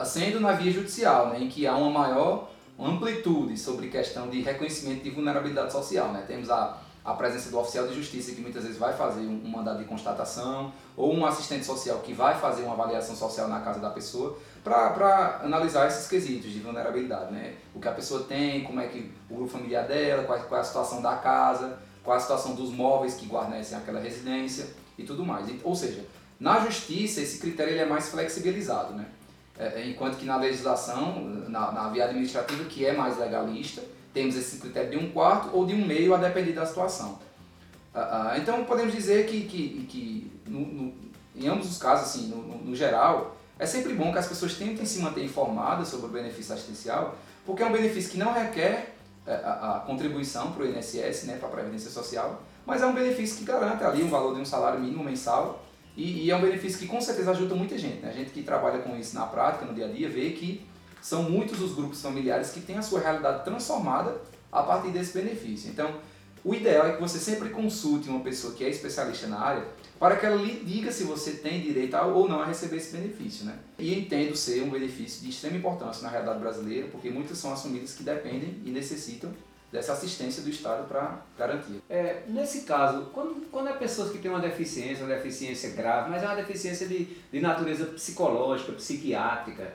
sendo 0.04 0.40
na 0.40 0.52
via 0.52 0.72
judicial, 0.72 1.28
né, 1.28 1.40
em 1.42 1.48
que 1.48 1.66
há 1.66 1.76
uma 1.76 1.90
maior 1.90 2.48
amplitude 2.78 3.56
sobre 3.58 3.88
questão 3.88 4.28
de 4.28 4.40
reconhecimento 4.40 5.02
de 5.02 5.10
vulnerabilidade 5.10 5.72
social. 5.72 6.12
Né? 6.12 6.24
Temos 6.26 6.50
a, 6.50 6.78
a 7.04 7.14
presença 7.14 7.50
do 7.50 7.58
oficial 7.58 7.86
de 7.86 7.94
justiça 7.94 8.32
que 8.32 8.40
muitas 8.40 8.62
vezes 8.62 8.78
vai 8.78 8.92
fazer 8.94 9.20
um, 9.20 9.42
um 9.44 9.48
mandado 9.48 9.78
de 9.78 9.84
constatação, 9.84 10.72
ou 10.96 11.14
um 11.14 11.26
assistente 11.26 11.64
social 11.64 11.98
que 11.98 12.12
vai 12.12 12.38
fazer 12.38 12.62
uma 12.62 12.74
avaliação 12.74 13.14
social 13.14 13.48
na 13.48 13.60
casa 13.60 13.80
da 13.80 13.90
pessoa, 13.90 14.38
para 14.64 15.40
analisar 15.42 15.86
esses 15.86 16.08
quesitos 16.08 16.50
de 16.50 16.60
vulnerabilidade. 16.60 17.32
Né? 17.32 17.56
O 17.74 17.80
que 17.80 17.88
a 17.88 17.92
pessoa 17.92 18.24
tem, 18.24 18.64
como 18.64 18.80
é 18.80 18.86
que 18.86 19.10
o 19.28 19.34
grupo 19.34 19.50
familiar 19.50 19.86
dela, 19.86 20.24
qual, 20.24 20.38
qual 20.40 20.58
é 20.58 20.60
a 20.60 20.64
situação 20.64 21.02
da 21.02 21.16
casa, 21.16 21.78
qual 22.02 22.16
é 22.16 22.18
a 22.18 22.22
situação 22.22 22.54
dos 22.54 22.70
móveis 22.70 23.14
que 23.14 23.26
guarnecem 23.26 23.76
aquela 23.76 24.00
residência 24.00 24.66
e 24.98 25.02
tudo 25.04 25.24
mais. 25.24 25.46
Ou 25.62 25.74
seja, 25.74 26.04
na 26.42 26.58
justiça, 26.58 27.20
esse 27.20 27.38
critério 27.38 27.72
ele 27.72 27.82
é 27.82 27.86
mais 27.86 28.08
flexibilizado, 28.08 28.94
né? 28.94 29.06
É, 29.56 29.80
é, 29.80 29.88
enquanto 29.88 30.16
que 30.16 30.24
na 30.24 30.36
legislação, 30.36 31.20
na, 31.48 31.70
na 31.70 31.88
via 31.88 32.06
administrativa, 32.06 32.64
que 32.64 32.84
é 32.84 32.92
mais 32.92 33.16
legalista, 33.16 33.80
temos 34.12 34.34
esse 34.34 34.56
critério 34.56 34.90
de 34.90 34.96
um 34.96 35.12
quarto 35.12 35.56
ou 35.56 35.64
de 35.64 35.72
um 35.72 35.86
meio 35.86 36.12
a 36.12 36.16
depender 36.18 36.52
da 36.52 36.66
situação. 36.66 37.20
Ah, 37.94 38.32
ah, 38.32 38.38
então 38.38 38.64
podemos 38.64 38.92
dizer 38.92 39.26
que, 39.26 39.42
que, 39.42 39.86
que 39.88 40.32
no, 40.48 40.60
no, 40.66 40.94
em 41.36 41.46
ambos 41.46 41.70
os 41.70 41.78
casos, 41.78 42.08
assim, 42.08 42.26
no, 42.26 42.42
no, 42.42 42.74
geral, 42.74 43.36
é 43.56 43.64
sempre 43.64 43.94
bom 43.94 44.10
que 44.10 44.18
as 44.18 44.26
pessoas 44.26 44.54
tentem 44.54 44.84
se 44.84 44.98
manter 44.98 45.24
informadas 45.24 45.86
sobre 45.86 46.06
o 46.06 46.08
benefício 46.08 46.52
assistencial, 46.52 47.14
porque 47.46 47.62
é 47.62 47.66
um 47.66 47.72
benefício 47.72 48.10
que 48.10 48.18
não 48.18 48.32
requer 48.32 48.96
é, 49.24 49.32
a, 49.32 49.76
a 49.76 49.80
contribuição 49.86 50.50
para 50.50 50.64
o 50.64 50.66
INSS, 50.66 51.22
né, 51.22 51.36
para 51.38 51.46
a 51.46 51.52
Previdência 51.52 51.90
Social, 51.90 52.42
mas 52.66 52.82
é 52.82 52.86
um 52.86 52.92
benefício 52.92 53.36
que 53.36 53.44
garante 53.44 53.84
ali 53.84 54.02
um 54.02 54.10
valor 54.10 54.34
de 54.34 54.40
um 54.40 54.44
salário 54.44 54.80
mínimo 54.80 55.04
mensal 55.04 55.62
e, 55.96 56.24
e, 56.24 56.30
é 56.30 56.36
um 56.36 56.40
benefício 56.40 56.78
que 56.78 56.86
com 56.86 57.00
certeza 57.00 57.32
ajuda 57.32 57.54
muita 57.54 57.76
gente. 57.76 58.00
Né? 58.00 58.08
A 58.08 58.12
gente 58.12 58.30
que 58.30 58.42
trabalha 58.42 58.78
com 58.78 58.96
isso 58.96 59.14
na 59.14 59.26
prática, 59.26 59.66
no 59.66 59.74
dia 59.74 59.86
a 59.86 59.88
dia, 59.88 60.08
vê 60.08 60.30
que 60.30 60.66
são 61.00 61.24
muitos 61.24 61.60
os 61.60 61.74
grupos 61.74 62.00
familiares 62.00 62.50
que 62.50 62.60
têm 62.60 62.78
a 62.78 62.82
sua 62.82 63.00
realidade 63.00 63.44
transformada 63.44 64.20
a 64.50 64.62
partir 64.62 64.90
desse 64.90 65.12
benefício. 65.12 65.70
Então, 65.70 65.94
o 66.44 66.54
ideal 66.54 66.86
é 66.86 66.92
que 66.94 67.00
você 67.00 67.18
sempre 67.18 67.50
consulte 67.50 68.08
uma 68.08 68.20
pessoa 68.20 68.54
que 68.54 68.64
é 68.64 68.68
especialista 68.68 69.26
na 69.26 69.38
área 69.38 69.64
para 69.98 70.16
que 70.16 70.26
ela 70.26 70.36
lhe 70.36 70.64
diga 70.64 70.90
se 70.90 71.04
você 71.04 71.32
tem 71.34 71.60
direito 71.60 71.94
a, 71.94 72.04
ou 72.06 72.28
não 72.28 72.40
a 72.40 72.46
receber 72.46 72.76
esse 72.76 72.96
benefício. 72.96 73.44
Né? 73.44 73.56
E 73.78 73.94
entendo 73.94 74.34
ser 74.34 74.62
um 74.62 74.70
benefício 74.70 75.22
de 75.22 75.30
extrema 75.30 75.56
importância 75.56 76.02
na 76.02 76.08
realidade 76.08 76.40
brasileira, 76.40 76.88
porque 76.88 77.10
muitas 77.10 77.38
são 77.38 77.52
as 77.52 77.62
famílias 77.62 77.94
que 77.94 78.02
dependem 78.02 78.60
e 78.64 78.70
necessitam 78.70 79.30
dessa 79.72 79.94
assistência 79.94 80.42
do 80.42 80.50
Estado 80.50 80.86
para 80.86 81.22
garantir. 81.36 81.82
É, 81.88 82.24
nesse 82.28 82.62
caso, 82.62 83.06
quando, 83.12 83.50
quando 83.50 83.68
é 83.68 83.72
pessoas 83.72 84.12
que 84.12 84.18
têm 84.18 84.30
uma 84.30 84.40
deficiência, 84.40 85.04
uma 85.04 85.14
deficiência 85.14 85.70
grave, 85.70 86.10
mas 86.10 86.22
é 86.22 86.26
uma 86.26 86.36
deficiência 86.36 86.86
de, 86.86 87.04
de 87.32 87.40
natureza 87.40 87.86
psicológica, 87.86 88.72
psiquiátrica, 88.72 89.72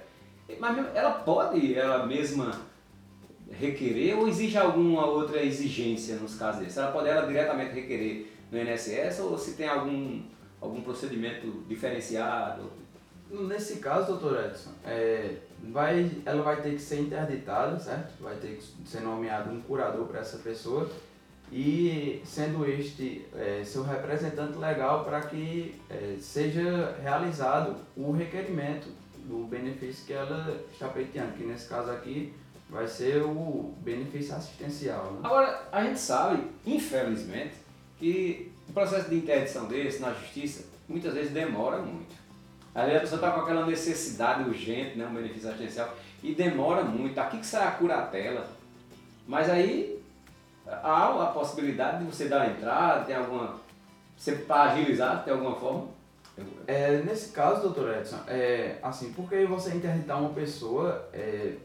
mas 0.60 0.96
ela 0.96 1.12
pode 1.12 1.74
ela 1.74 2.06
mesma 2.06 2.62
requerer 3.52 4.18
ou 4.18 4.28
exige 4.28 4.58
alguma 4.58 5.06
outra 5.06 5.44
exigência 5.44 6.16
nos 6.18 6.36
casos 6.36 6.62
desses? 6.62 6.78
Ela 6.78 6.92
pode 6.92 7.10
ela 7.10 7.26
diretamente 7.26 7.74
requerer 7.74 8.32
no 8.52 8.62
INSS 8.62 9.20
ou 9.22 9.38
se 9.38 9.54
tem 9.54 9.68
algum, 9.68 10.22
algum 10.62 10.82
procedimento 10.82 11.64
diferenciado? 11.68 12.72
Nesse 13.30 13.78
caso, 13.78 14.14
doutor 14.14 14.46
Edson, 14.46 14.72
é, 14.86 15.36
vai, 15.64 16.12
ela 16.26 16.42
vai 16.44 16.62
ter 16.62 16.72
que 16.72 16.82
ser 16.82 17.02
interditada, 17.02 17.78
certo? 17.78 18.14
Vai 18.22 18.36
ter 18.36 18.58
que 18.58 18.90
ser 18.90 19.02
nomeado 19.02 19.52
um 19.52 19.62
curador 19.62 20.06
para 20.06 20.22
essa 20.22 20.38
pessoa 20.38 20.90
e 21.52 22.22
sendo 22.26 22.66
este 22.66 23.26
é, 23.36 23.64
seu 23.64 23.84
representante 23.84 24.58
legal 24.58 25.06
para 25.06 25.22
que 25.22 25.76
é, 25.90 26.18
seja 26.20 26.98
realizado 27.02 27.76
o 27.96 28.12
requerimento 28.12 28.88
do 29.26 29.46
benefício 29.46 30.06
que 30.06 30.14
ela 30.14 30.62
está 30.72 30.88
pleiteando, 30.88 31.34
que 31.34 31.44
nesse 31.44 31.68
caso 31.68 31.92
aqui 31.92 32.34
vai 32.70 32.88
ser 32.88 33.24
o 33.24 33.74
benefício 33.82 34.36
assistencial. 34.36 35.14
Né? 35.14 35.20
Agora, 35.24 35.68
a 35.72 35.84
gente 35.84 36.00
sabe, 36.00 36.44
infelizmente, 36.66 37.56
que 37.98 38.52
o 38.70 38.74
processo 38.74 39.10
de 39.10 39.16
interdição 39.16 39.68
desse 39.68 40.00
na 40.00 40.14
justiça 40.14 40.66
muitas 40.88 41.14
vezes 41.14 41.32
demora 41.32 41.82
muito. 41.82 42.16
Aí 42.78 42.96
a 42.96 43.00
pessoa 43.00 43.18
está 43.18 43.32
com 43.32 43.42
aquela 43.42 43.66
necessidade 43.66 44.48
urgente, 44.48 45.00
né, 45.00 45.08
um 45.08 45.16
benefício 45.16 45.50
assistencial, 45.50 45.96
e 46.22 46.36
demora 46.36 46.84
muito. 46.84 47.18
Aqui 47.20 47.40
que 47.40 47.46
sai 47.46 47.68
a 47.68 47.72
curatela. 47.72 48.48
Mas 49.28 49.50
aí 49.50 50.00
há 50.68 51.24
a 51.24 51.26
possibilidade 51.26 51.98
de 51.98 52.04
você 52.04 52.28
dar 52.28 52.44
a 52.44 52.48
entrada, 52.48 53.04
tem 53.04 53.16
alguma. 53.16 53.56
Você 54.16 54.34
para 54.34 54.74
agilizar, 54.74 55.24
tem 55.24 55.34
alguma 55.34 55.56
forma? 55.56 55.88
É, 56.68 57.02
nesse 57.02 57.32
caso, 57.32 57.64
doutor 57.64 57.98
Edson, 57.98 58.20
é, 58.28 58.78
assim, 58.84 59.12
porque 59.12 59.44
você 59.46 59.74
interditar 59.74 60.20
uma 60.22 60.30
pessoa 60.30 61.10
é, 61.12 61.56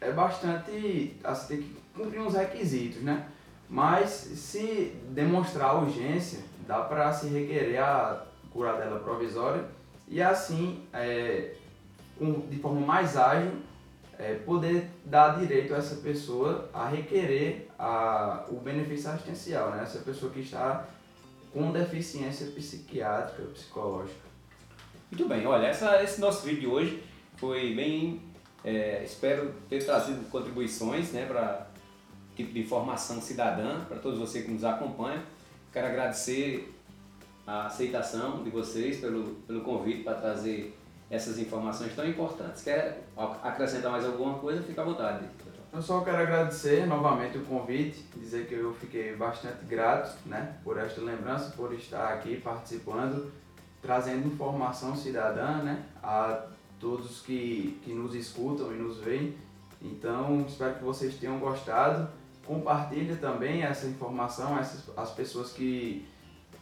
é 0.00 0.12
bastante. 0.12 1.16
Assim, 1.24 1.56
tem 1.56 1.62
que 1.64 1.76
cumprir 1.92 2.20
uns 2.20 2.34
requisitos, 2.34 3.02
né? 3.02 3.26
Mas 3.68 4.10
se 4.10 4.96
demonstrar 5.08 5.82
urgência, 5.82 6.38
dá 6.68 6.82
para 6.82 7.12
se 7.12 7.26
requerer 7.26 7.82
a 7.82 8.22
curadela 8.52 9.00
provisória 9.00 9.81
e 10.12 10.20
assim, 10.20 10.84
é, 10.92 11.54
com, 12.18 12.40
de 12.40 12.58
forma 12.58 12.82
mais 12.82 13.16
ágil, 13.16 13.52
é, 14.18 14.34
poder 14.34 14.90
dar 15.06 15.38
direito 15.38 15.74
a 15.74 15.78
essa 15.78 15.96
pessoa 15.96 16.68
a 16.74 16.86
requerer 16.86 17.68
a, 17.78 18.44
o 18.50 18.56
benefício 18.56 19.10
assistencial, 19.10 19.70
né? 19.70 19.82
essa 19.82 20.00
pessoa 20.00 20.30
que 20.30 20.40
está 20.40 20.86
com 21.50 21.72
deficiência 21.72 22.46
psiquiátrica, 22.48 23.42
psicológica. 23.54 24.20
Muito 25.10 25.26
bem, 25.26 25.46
olha, 25.46 25.66
essa, 25.66 26.02
esse 26.02 26.20
nosso 26.20 26.44
vídeo 26.44 26.60
de 26.60 26.66
hoje 26.66 27.02
foi 27.36 27.74
bem. 27.74 28.20
É, 28.62 29.02
espero 29.02 29.54
ter 29.68 29.82
trazido 29.82 30.28
contribuições 30.30 31.10
né, 31.10 31.24
para 31.24 31.68
tipo 32.36 32.52
de 32.52 32.60
informação 32.60 33.20
cidadã, 33.20 33.80
para 33.86 33.98
todos 33.98 34.18
vocês 34.18 34.44
que 34.44 34.50
nos 34.50 34.62
acompanham. 34.62 35.22
Quero 35.72 35.86
agradecer 35.86 36.71
a 37.46 37.66
aceitação 37.66 38.42
de 38.42 38.50
vocês 38.50 38.98
pelo, 38.98 39.34
pelo 39.46 39.62
convite 39.62 40.02
para 40.02 40.14
trazer 40.14 40.78
essas 41.10 41.38
informações 41.38 41.94
tão 41.94 42.06
importantes. 42.08 42.62
Quer 42.62 43.02
acrescentar 43.42 43.90
mais 43.92 44.04
alguma 44.04 44.38
coisa? 44.38 44.62
Fica 44.62 44.80
à 44.82 44.84
vontade. 44.84 45.26
Eu 45.72 45.80
só 45.80 46.02
quero 46.02 46.18
agradecer 46.18 46.86
novamente 46.86 47.38
o 47.38 47.44
convite, 47.44 48.04
dizer 48.16 48.46
que 48.46 48.54
eu 48.54 48.74
fiquei 48.74 49.16
bastante 49.16 49.64
grato 49.64 50.18
né, 50.26 50.56
por 50.62 50.78
esta 50.78 51.00
lembrança, 51.00 51.50
por 51.56 51.72
estar 51.72 52.12
aqui 52.12 52.36
participando, 52.36 53.32
trazendo 53.80 54.26
informação 54.26 54.94
cidadã 54.94 55.62
né, 55.62 55.82
a 56.02 56.46
todos 56.78 57.22
que, 57.22 57.80
que 57.84 57.94
nos 57.94 58.14
escutam 58.14 58.70
e 58.70 58.76
nos 58.76 58.98
veem. 58.98 59.34
Então, 59.80 60.44
espero 60.46 60.74
que 60.74 60.84
vocês 60.84 61.14
tenham 61.14 61.38
gostado. 61.38 62.06
Compartilhe 62.46 63.16
também 63.16 63.62
essa 63.62 63.86
informação, 63.86 64.58
essas, 64.58 64.90
as 64.96 65.10
pessoas 65.12 65.52
que 65.52 66.06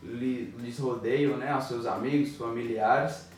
lhes 0.03 0.78
rodeiam, 0.78 1.36
né, 1.36 1.51
aos 1.51 1.64
seus 1.64 1.86
amigos, 1.86 2.36
familiares. 2.36 3.28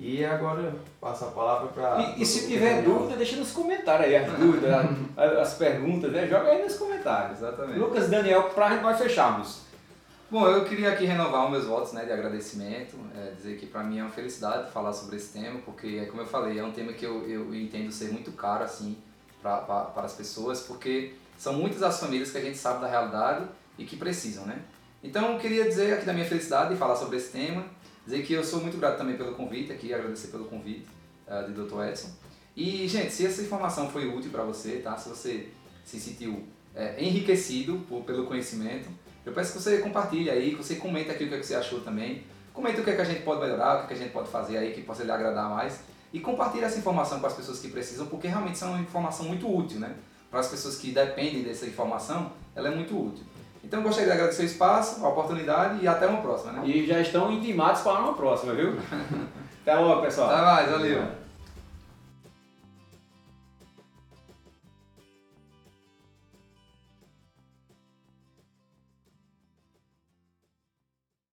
E 0.00 0.24
agora 0.24 0.76
passa 1.00 1.26
a 1.26 1.30
palavra 1.30 1.68
para. 1.68 2.00
E, 2.16 2.22
e 2.22 2.26
se 2.26 2.46
tiver 2.46 2.82
dúvida, 2.82 3.16
deixa 3.16 3.36
nos 3.36 3.50
comentários 3.50 4.06
aí 4.06 4.16
as 4.16 4.32
dúvidas, 4.32 4.72
as, 5.16 5.32
as 5.38 5.54
perguntas, 5.54 6.12
né? 6.12 6.28
Joga 6.28 6.50
aí 6.50 6.62
nos 6.62 6.76
comentários. 6.76 7.38
Exatamente. 7.38 7.78
Lucas 7.80 8.08
Daniel, 8.08 8.44
para 8.50 8.80
nós 8.80 8.96
fecharmos. 8.96 9.62
Bom, 10.30 10.46
eu 10.46 10.64
queria 10.64 10.90
aqui 10.90 11.06
renovar 11.06 11.46
os 11.46 11.50
meus 11.50 11.64
votos 11.64 11.94
né, 11.94 12.04
de 12.04 12.12
agradecimento, 12.12 12.96
é, 13.16 13.30
dizer 13.30 13.56
que 13.56 13.64
para 13.64 13.82
mim 13.82 13.98
é 13.98 14.02
uma 14.02 14.10
felicidade 14.10 14.70
falar 14.70 14.92
sobre 14.92 15.16
esse 15.16 15.32
tema, 15.32 15.58
porque, 15.64 16.04
como 16.04 16.20
eu 16.20 16.26
falei, 16.26 16.58
é 16.58 16.62
um 16.62 16.70
tema 16.70 16.92
que 16.92 17.04
eu, 17.04 17.26
eu 17.26 17.54
entendo 17.54 17.90
ser 17.90 18.12
muito 18.12 18.30
caro 18.32 18.62
assim 18.62 18.98
para 19.40 19.90
as 19.96 20.12
pessoas, 20.12 20.60
porque 20.60 21.14
são 21.38 21.54
muitas 21.54 21.82
as 21.82 21.98
famílias 21.98 22.30
que 22.30 22.36
a 22.36 22.42
gente 22.42 22.58
sabe 22.58 22.82
da 22.82 22.88
realidade 22.88 23.46
e 23.78 23.86
que 23.86 23.96
precisam, 23.96 24.44
né? 24.44 24.60
Então, 25.02 25.32
eu 25.32 25.38
queria 25.38 25.64
dizer 25.64 25.94
aqui 25.94 26.04
da 26.04 26.12
minha 26.12 26.26
felicidade 26.26 26.70
de 26.70 26.76
falar 26.76 26.96
sobre 26.96 27.16
esse 27.16 27.30
tema, 27.30 27.64
dizer 28.04 28.24
que 28.24 28.32
eu 28.32 28.42
sou 28.42 28.60
muito 28.60 28.76
grato 28.78 28.98
também 28.98 29.16
pelo 29.16 29.34
convite 29.34 29.72
aqui, 29.72 29.94
agradecer 29.94 30.28
pelo 30.28 30.46
convite 30.46 30.86
uh, 31.26 31.46
de 31.46 31.52
Dr. 31.52 31.82
Edson. 31.84 32.10
E, 32.56 32.88
gente, 32.88 33.12
se 33.12 33.24
essa 33.24 33.40
informação 33.40 33.88
foi 33.88 34.08
útil 34.08 34.30
para 34.32 34.42
você, 34.42 34.78
tá? 34.78 34.96
Se 34.96 35.08
você 35.08 35.48
se 35.84 36.00
sentiu 36.00 36.44
é, 36.74 37.02
enriquecido 37.02 37.78
por, 37.88 38.02
pelo 38.02 38.26
conhecimento, 38.26 38.88
eu 39.24 39.32
peço 39.32 39.52
que 39.52 39.62
você 39.62 39.78
compartilhe 39.78 40.28
aí, 40.28 40.50
que 40.50 40.56
você 40.56 40.74
comente 40.74 41.10
aqui 41.10 41.24
o 41.24 41.28
que, 41.28 41.34
é 41.34 41.38
que 41.38 41.46
você 41.46 41.54
achou 41.54 41.80
também. 41.80 42.24
Comente 42.52 42.80
o 42.80 42.84
que, 42.84 42.90
é 42.90 42.96
que 42.96 43.00
a 43.00 43.04
gente 43.04 43.22
pode 43.22 43.40
melhorar, 43.40 43.76
o 43.76 43.78
que, 43.78 43.84
é 43.84 43.86
que 43.88 43.94
a 43.94 43.96
gente 44.04 44.12
pode 44.12 44.28
fazer 44.28 44.56
aí 44.56 44.72
que 44.72 44.82
possa 44.82 45.04
lhe 45.04 45.12
agradar 45.12 45.48
mais. 45.50 45.80
E 46.12 46.18
compartilhe 46.18 46.64
essa 46.64 46.78
informação 46.78 47.20
com 47.20 47.26
as 47.26 47.34
pessoas 47.34 47.60
que 47.60 47.68
precisam, 47.68 48.06
porque 48.06 48.26
realmente 48.26 48.58
são 48.58 48.70
uma 48.70 48.80
informação 48.80 49.26
muito 49.26 49.48
útil, 49.48 49.78
né? 49.78 49.94
Para 50.28 50.40
as 50.40 50.48
pessoas 50.48 50.76
que 50.76 50.90
dependem 50.90 51.44
dessa 51.44 51.66
informação, 51.66 52.32
ela 52.56 52.68
é 52.68 52.74
muito 52.74 52.98
útil. 52.98 53.24
Então 53.62 53.82
gostaria 53.82 54.06
de 54.06 54.12
agradecer 54.14 54.42
o 54.42 54.46
espaço, 54.46 55.04
a 55.04 55.08
oportunidade 55.08 55.82
e 55.82 55.88
até 55.88 56.06
uma 56.06 56.22
próxima, 56.22 56.52
né? 56.52 56.62
E 56.64 56.86
já 56.86 57.00
estão 57.00 57.30
intimados 57.30 57.82
para 57.82 58.00
uma 58.00 58.14
próxima, 58.14 58.54
viu? 58.54 58.78
Até 59.62 59.74
logo, 59.74 60.00
pessoal. 60.00 60.30
Até 60.30 60.42
mais, 60.42 60.70
valeu. 60.70 61.27